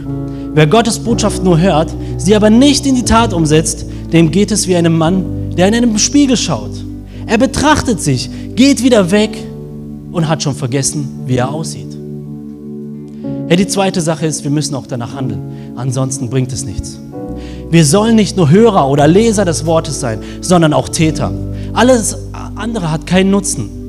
Wer 0.54 0.68
Gottes 0.68 1.00
Botschaft 1.00 1.44
nur 1.44 1.60
hört, 1.60 1.94
sie 2.18 2.36
aber 2.36 2.50
nicht 2.50 2.86
in 2.86 2.96
die 2.96 3.06
Tat 3.06 3.34
umsetzt, 3.34 3.86
dem 4.12 4.32
geht 4.32 4.52
es 4.52 4.68
wie 4.68 4.76
einem 4.76 4.98
Mann, 4.98 5.56
der 5.58 5.70
in 5.70 5.76
einem 5.76 5.98
Spiegel 5.98 6.36
schaut. 6.36 6.72
Er 7.26 7.38
betrachtet 7.38 8.02
sich, 8.02 8.30
geht 8.56 8.84
wieder 8.84 9.12
weg 9.12 9.32
und 10.12 10.28
hat 10.28 10.44
schon 10.44 10.56
vergessen, 10.56 11.24
wie 11.26 11.38
er 11.38 11.54
aussieht. 11.54 11.96
Ja, 13.50 13.56
die 13.56 13.68
zweite 13.68 14.02
Sache 14.02 14.26
ist, 14.26 14.44
wir 14.44 14.52
müssen 14.52 14.76
auch 14.76 14.88
danach 14.88 15.16
handeln. 15.16 15.74
Ansonsten 15.78 16.30
bringt 16.30 16.52
es 16.52 16.66
nichts. 16.66 17.00
Wir 17.70 17.86
sollen 17.86 18.16
nicht 18.16 18.36
nur 18.36 18.50
Hörer 18.50 18.90
oder 18.90 19.08
Leser 19.08 19.46
des 19.46 19.66
Wortes 19.66 20.00
sein, 20.00 20.20
sondern 20.42 20.74
auch 20.74 20.90
Täter. 20.90 21.32
Alles 21.74 22.18
andere 22.56 22.92
hat 22.92 23.08
keinen 23.08 23.32
Nutzen. 23.32 23.85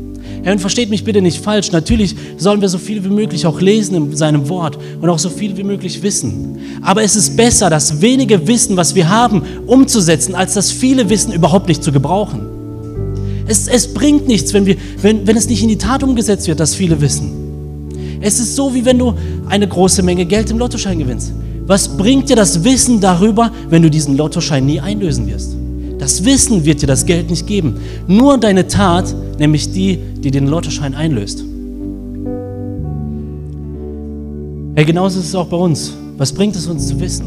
Herr, 0.46 0.52
und 0.52 0.60
versteht 0.60 0.90
mich 0.90 1.02
bitte 1.02 1.20
nicht 1.20 1.42
falsch. 1.42 1.72
Natürlich 1.72 2.14
sollen 2.38 2.60
wir 2.60 2.68
so 2.68 2.78
viel 2.78 3.02
wie 3.04 3.08
möglich 3.08 3.46
auch 3.46 3.60
lesen 3.60 3.96
in 3.96 4.16
seinem 4.16 4.48
Wort 4.48 4.78
und 5.00 5.08
auch 5.08 5.18
so 5.18 5.28
viel 5.28 5.56
wie 5.56 5.64
möglich 5.64 6.04
wissen. 6.04 6.60
Aber 6.82 7.02
es 7.02 7.16
ist 7.16 7.36
besser, 7.36 7.68
das 7.68 8.00
wenige 8.00 8.46
Wissen, 8.46 8.76
was 8.76 8.94
wir 8.94 9.08
haben, 9.08 9.42
umzusetzen, 9.66 10.36
als 10.36 10.54
das 10.54 10.70
viele 10.70 11.10
Wissen 11.10 11.32
überhaupt 11.32 11.66
nicht 11.66 11.82
zu 11.82 11.90
gebrauchen. 11.90 12.46
Es, 13.48 13.66
es 13.66 13.92
bringt 13.92 14.28
nichts, 14.28 14.54
wenn, 14.54 14.66
wir, 14.66 14.76
wenn, 15.02 15.26
wenn 15.26 15.36
es 15.36 15.48
nicht 15.48 15.64
in 15.64 15.68
die 15.68 15.78
Tat 15.78 16.04
umgesetzt 16.04 16.46
wird, 16.46 16.60
dass 16.60 16.76
viele 16.76 17.00
wissen. 17.00 18.20
Es 18.20 18.38
ist 18.38 18.54
so, 18.54 18.72
wie 18.72 18.84
wenn 18.84 19.00
du 19.00 19.14
eine 19.48 19.66
große 19.66 20.04
Menge 20.04 20.26
Geld 20.26 20.48
im 20.52 20.58
Lottoschein 20.58 21.00
gewinnst. 21.00 21.32
Was 21.66 21.96
bringt 21.96 22.30
dir 22.30 22.36
das 22.36 22.62
Wissen 22.62 23.00
darüber, 23.00 23.50
wenn 23.68 23.82
du 23.82 23.90
diesen 23.90 24.16
Lottoschein 24.16 24.64
nie 24.64 24.78
einlösen 24.78 25.26
wirst? 25.26 25.56
Das 25.98 26.24
Wissen 26.24 26.64
wird 26.64 26.82
dir 26.82 26.86
das 26.86 27.06
Geld 27.06 27.30
nicht 27.30 27.46
geben. 27.46 27.76
Nur 28.06 28.38
deine 28.38 28.66
Tat, 28.66 29.14
nämlich 29.38 29.72
die, 29.72 29.96
die 29.96 30.30
den 30.30 30.46
Lottoschein 30.46 30.94
einlöst. 30.94 31.42
Hey, 34.74 34.84
genauso 34.84 35.20
ist 35.20 35.28
es 35.28 35.34
auch 35.34 35.46
bei 35.46 35.56
uns. 35.56 35.94
Was 36.18 36.32
bringt 36.32 36.54
es 36.54 36.66
uns 36.66 36.88
zu 36.88 37.00
wissen, 37.00 37.26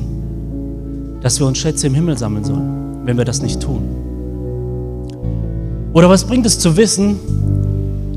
dass 1.22 1.40
wir 1.40 1.48
uns 1.48 1.58
Schätze 1.58 1.88
im 1.88 1.96
Himmel 1.96 2.18
sammeln 2.18 2.44
sollen, 2.44 3.06
wenn 3.06 3.18
wir 3.18 3.26
das 3.26 3.42
nicht 3.42 3.60
tun? 3.60 3.82
Oder 5.94 6.10
was 6.10 6.26
bringt 6.26 6.46
es 6.46 6.60
zu 6.60 6.78
wissen, 6.78 7.16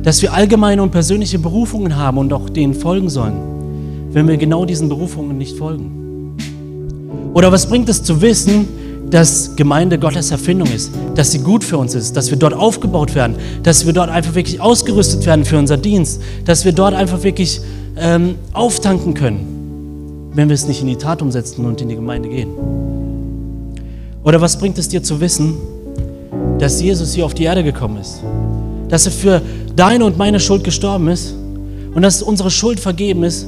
dass 0.02 0.20
wir 0.20 0.34
allgemeine 0.34 0.82
und 0.82 0.90
persönliche 0.90 1.38
Berufungen 1.38 1.96
haben 1.96 2.18
und 2.18 2.32
auch 2.32 2.50
denen 2.50 2.74
folgen 2.74 3.08
sollen, 3.08 3.34
wenn 4.12 4.28
wir 4.28 4.36
genau 4.36 4.66
diesen 4.66 4.90
Berufungen 4.90 5.38
nicht 5.38 5.56
folgen? 5.56 6.36
Oder 7.32 7.50
was 7.50 7.66
bringt 7.66 7.88
es 7.88 8.02
zu 8.02 8.20
wissen, 8.20 8.68
dass 9.12 9.55
Gemeinde 9.57 9.98
Gottes 9.98 10.31
Erfindung 10.31 10.68
ist, 10.72 10.90
dass 11.14 11.33
sie 11.33 11.40
gut 11.40 11.62
für 11.62 11.77
uns 11.77 11.94
ist, 11.94 12.16
dass 12.16 12.31
wir 12.31 12.38
dort 12.38 12.55
aufgebaut 12.55 13.14
werden, 13.14 13.37
dass 13.62 13.85
wir 13.85 13.92
dort 13.92 14.09
einfach 14.09 14.35
wirklich 14.35 14.59
ausgerüstet 14.59 15.27
werden 15.27 15.44
für 15.44 15.59
unser 15.59 15.77
Dienst, 15.77 16.22
dass 16.46 16.64
wir 16.64 16.72
dort 16.72 16.94
einfach 16.94 17.22
wirklich 17.22 17.61
ähm, 17.98 18.37
auftanken 18.55 19.12
können, 19.12 20.31
wenn 20.33 20.48
wir 20.48 20.55
es 20.55 20.66
nicht 20.66 20.81
in 20.81 20.87
die 20.87 20.96
Tat 20.96 21.20
umsetzen 21.20 21.66
und 21.66 21.83
in 21.83 21.90
die 21.90 21.94
Gemeinde 21.94 22.31
gehen? 22.31 22.48
Oder 24.25 24.40
was 24.40 24.59
bringt 24.59 24.79
es 24.79 24.88
dir 24.88 25.03
zu 25.03 25.20
wissen, 25.20 25.57
dass 26.59 26.81
Jesus 26.81 27.12
hier 27.12 27.27
auf 27.27 27.35
die 27.35 27.44
Erde 27.44 27.62
gekommen 27.62 27.98
ist, 27.98 28.22
dass 28.88 29.05
er 29.05 29.12
für 29.12 29.42
deine 29.77 30.07
und 30.07 30.16
meine 30.16 30.40
Schuld 30.40 30.64
gestorben 30.64 31.09
ist 31.09 31.35
und 31.94 32.01
dass 32.01 32.22
unsere 32.22 32.51
Schuld 32.51 32.81
vergeben 32.81 33.25
ist, 33.25 33.46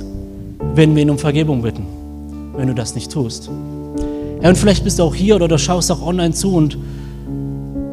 wenn 0.74 0.94
wir 0.94 1.02
ihn 1.02 1.10
um 1.10 1.18
Vergebung 1.18 1.62
bitten, 1.62 1.86
wenn 2.54 2.68
du 2.68 2.74
das 2.74 2.94
nicht 2.94 3.10
tust? 3.10 3.48
Ja, 4.44 4.50
und 4.50 4.56
vielleicht 4.56 4.84
bist 4.84 4.98
du 4.98 5.04
auch 5.04 5.14
hier 5.14 5.36
oder 5.36 5.48
du 5.48 5.56
schaust 5.56 5.90
auch 5.90 6.02
online 6.02 6.34
zu 6.34 6.54
und 6.54 6.76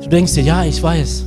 du 0.01 0.09
denkst 0.09 0.33
dir, 0.33 0.43
ja, 0.43 0.65
ich 0.65 0.83
weiß, 0.83 1.23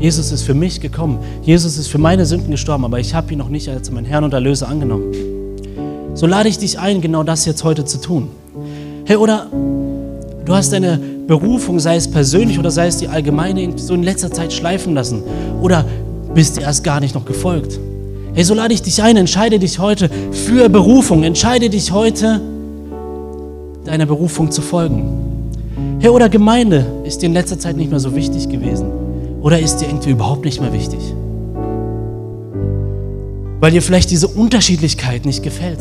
Jesus 0.00 0.32
ist 0.32 0.42
für 0.42 0.54
mich 0.54 0.80
gekommen. 0.80 1.18
Jesus 1.42 1.76
ist 1.76 1.88
für 1.88 1.98
meine 1.98 2.24
Sünden 2.24 2.50
gestorben, 2.50 2.86
aber 2.86 2.98
ich 2.98 3.14
habe 3.14 3.30
ihn 3.34 3.38
noch 3.38 3.50
nicht 3.50 3.68
als 3.68 3.90
meinen 3.90 4.06
Herrn 4.06 4.24
und 4.24 4.32
Erlöser 4.32 4.68
angenommen. 4.68 5.12
So 6.14 6.26
lade 6.26 6.48
ich 6.48 6.56
dich 6.56 6.78
ein, 6.78 7.02
genau 7.02 7.24
das 7.24 7.44
jetzt 7.44 7.62
heute 7.62 7.84
zu 7.84 8.00
tun. 8.00 8.30
Hey, 9.04 9.16
oder 9.16 9.48
du 10.46 10.54
hast 10.54 10.72
deine 10.72 10.98
Berufung, 11.26 11.78
sei 11.78 11.96
es 11.96 12.10
persönlich 12.10 12.58
oder 12.58 12.70
sei 12.70 12.86
es 12.86 12.96
die 12.96 13.08
allgemeine, 13.08 13.76
so 13.76 13.92
in 13.92 14.02
letzter 14.02 14.30
Zeit 14.30 14.50
schleifen 14.50 14.94
lassen. 14.94 15.24
Oder 15.60 15.84
bist 16.32 16.56
dir 16.56 16.62
erst 16.62 16.84
gar 16.84 17.00
nicht 17.00 17.14
noch 17.14 17.26
gefolgt. 17.26 17.78
Hey, 18.32 18.44
so 18.44 18.54
lade 18.54 18.72
ich 18.72 18.80
dich 18.80 19.02
ein, 19.02 19.18
entscheide 19.18 19.58
dich 19.58 19.78
heute 19.78 20.08
für 20.32 20.70
Berufung, 20.70 21.22
entscheide 21.22 21.68
dich 21.68 21.92
heute 21.92 22.40
deiner 23.86 24.06
Berufung 24.06 24.50
zu 24.50 24.62
folgen. 24.62 25.50
Herr, 26.00 26.12
oder 26.12 26.28
Gemeinde 26.28 26.86
ist 27.04 27.22
dir 27.22 27.26
in 27.26 27.32
letzter 27.32 27.58
Zeit 27.58 27.76
nicht 27.76 27.90
mehr 27.90 28.00
so 28.00 28.14
wichtig 28.14 28.48
gewesen? 28.48 28.86
Oder 29.42 29.60
ist 29.60 29.78
dir 29.78 29.86
irgendwie 29.86 30.10
überhaupt 30.10 30.44
nicht 30.44 30.60
mehr 30.60 30.72
wichtig? 30.72 31.00
Weil 33.60 33.72
dir 33.72 33.82
vielleicht 33.82 34.10
diese 34.10 34.28
Unterschiedlichkeit 34.28 35.24
nicht 35.24 35.42
gefällt. 35.42 35.80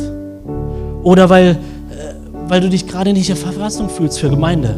Oder 1.03 1.29
weil, 1.29 1.49
äh, 1.49 2.13
weil 2.47 2.61
du 2.61 2.69
dich 2.69 2.87
gerade 2.87 3.13
nicht 3.13 3.29
in 3.29 3.35
Verfassung 3.35 3.89
fühlst 3.89 4.19
für 4.19 4.29
Gemeinde. 4.29 4.75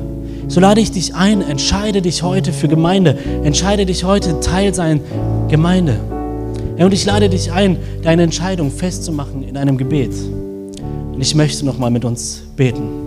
So 0.47 0.59
lade 0.59 0.81
ich 0.81 0.91
dich 0.91 1.13
ein, 1.13 1.41
entscheide 1.41 2.01
dich 2.01 2.23
heute 2.23 2.53
für 2.53 2.67
Gemeinde. 2.67 3.17
Entscheide 3.43 3.85
dich 3.85 4.03
heute, 4.03 4.39
Teil 4.39 4.73
sein 4.73 5.01
Gemeinde. 5.49 5.99
Ja, 6.77 6.85
und 6.85 6.93
ich 6.93 7.05
lade 7.05 7.29
dich 7.29 7.51
ein, 7.51 7.77
deine 8.03 8.23
Entscheidung 8.23 8.71
festzumachen 8.71 9.43
in 9.43 9.57
einem 9.57 9.77
Gebet. 9.77 10.13
Und 11.13 11.21
ich 11.21 11.35
möchte 11.35 11.65
nochmal 11.65 11.91
mit 11.91 12.05
uns 12.05 12.43
beten. 12.55 13.06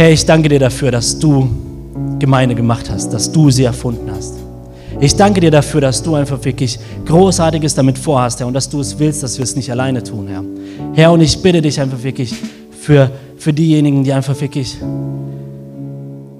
Herr, 0.00 0.10
ich 0.10 0.24
danke 0.24 0.48
dir 0.48 0.58
dafür, 0.58 0.90
dass 0.90 1.18
du 1.18 1.46
Gemeinde 2.18 2.54
gemacht 2.54 2.88
hast, 2.88 3.12
dass 3.12 3.30
du 3.30 3.50
sie 3.50 3.64
erfunden 3.64 4.10
hast. 4.10 4.32
Ich 4.98 5.14
danke 5.14 5.40
dir 5.42 5.50
dafür, 5.50 5.82
dass 5.82 6.02
du 6.02 6.14
einfach 6.14 6.42
wirklich 6.42 6.78
Großartiges 7.04 7.74
damit 7.74 7.98
vorhast, 7.98 8.40
Herr, 8.40 8.46
und 8.46 8.54
dass 8.54 8.70
du 8.70 8.80
es 8.80 8.98
willst, 8.98 9.22
dass 9.22 9.36
wir 9.36 9.42
es 9.42 9.54
nicht 9.56 9.70
alleine 9.70 10.02
tun, 10.02 10.26
Herr. 10.26 10.42
Herr, 10.94 11.12
und 11.12 11.20
ich 11.20 11.42
bitte 11.42 11.60
dich 11.60 11.78
einfach 11.78 12.02
wirklich 12.02 12.34
für, 12.80 13.10
für 13.36 13.52
diejenigen, 13.52 14.02
die 14.02 14.14
einfach 14.14 14.40
wirklich 14.40 14.78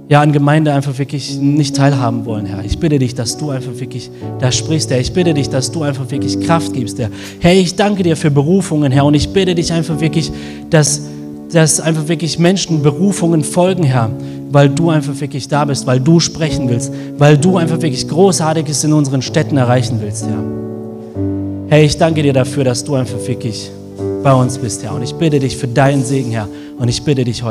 ja, 0.08 0.22
an 0.22 0.32
Gemeinde 0.32 0.72
einfach 0.72 0.96
wirklich 0.96 1.36
nicht 1.38 1.76
teilhaben 1.76 2.24
wollen, 2.24 2.46
Herr. 2.46 2.64
Ich 2.64 2.78
bitte 2.78 2.98
dich, 2.98 3.14
dass 3.14 3.36
du 3.36 3.50
einfach 3.50 3.78
wirklich 3.78 4.10
da 4.38 4.50
sprichst, 4.50 4.90
Herr. 4.90 5.00
Ich 5.00 5.12
bitte 5.12 5.34
dich, 5.34 5.50
dass 5.50 5.70
du 5.70 5.82
einfach 5.82 6.10
wirklich 6.10 6.40
Kraft 6.40 6.72
gibst, 6.72 6.98
Herr. 6.98 7.10
Herr, 7.40 7.52
ich 7.52 7.76
danke 7.76 8.04
dir 8.04 8.16
für 8.16 8.30
Berufungen, 8.30 8.90
Herr, 8.90 9.04
und 9.04 9.12
ich 9.12 9.28
bitte 9.34 9.54
dich 9.54 9.70
einfach 9.70 10.00
wirklich, 10.00 10.32
dass 10.70 11.02
dass 11.52 11.80
einfach 11.80 12.08
wirklich 12.08 12.38
Menschen 12.38 12.82
Berufungen 12.82 13.44
folgen, 13.44 13.82
Herr, 13.82 14.10
weil 14.50 14.68
du 14.68 14.90
einfach 14.90 15.18
wirklich 15.20 15.48
da 15.48 15.64
bist, 15.64 15.86
weil 15.86 16.00
du 16.00 16.20
sprechen 16.20 16.68
willst, 16.68 16.92
weil 17.18 17.36
du 17.38 17.56
einfach 17.56 17.80
wirklich 17.80 18.06
Großartiges 18.08 18.84
in 18.84 18.92
unseren 18.92 19.22
Städten 19.22 19.56
erreichen 19.56 19.98
willst, 20.00 20.26
Herr. 20.26 20.44
Herr, 21.68 21.84
ich 21.84 21.96
danke 21.96 22.22
dir 22.22 22.32
dafür, 22.32 22.64
dass 22.64 22.82
du 22.82 22.94
einfach 22.94 23.18
wirklich 23.26 23.70
bei 24.22 24.32
uns 24.32 24.58
bist, 24.58 24.82
Herr. 24.82 24.94
Und 24.94 25.02
ich 25.02 25.14
bitte 25.14 25.38
dich 25.38 25.56
für 25.56 25.68
deinen 25.68 26.04
Segen, 26.04 26.32
Herr. 26.32 26.48
Und 26.78 26.88
ich 26.88 27.02
bitte 27.02 27.24
dich 27.24 27.42
heute. 27.42 27.48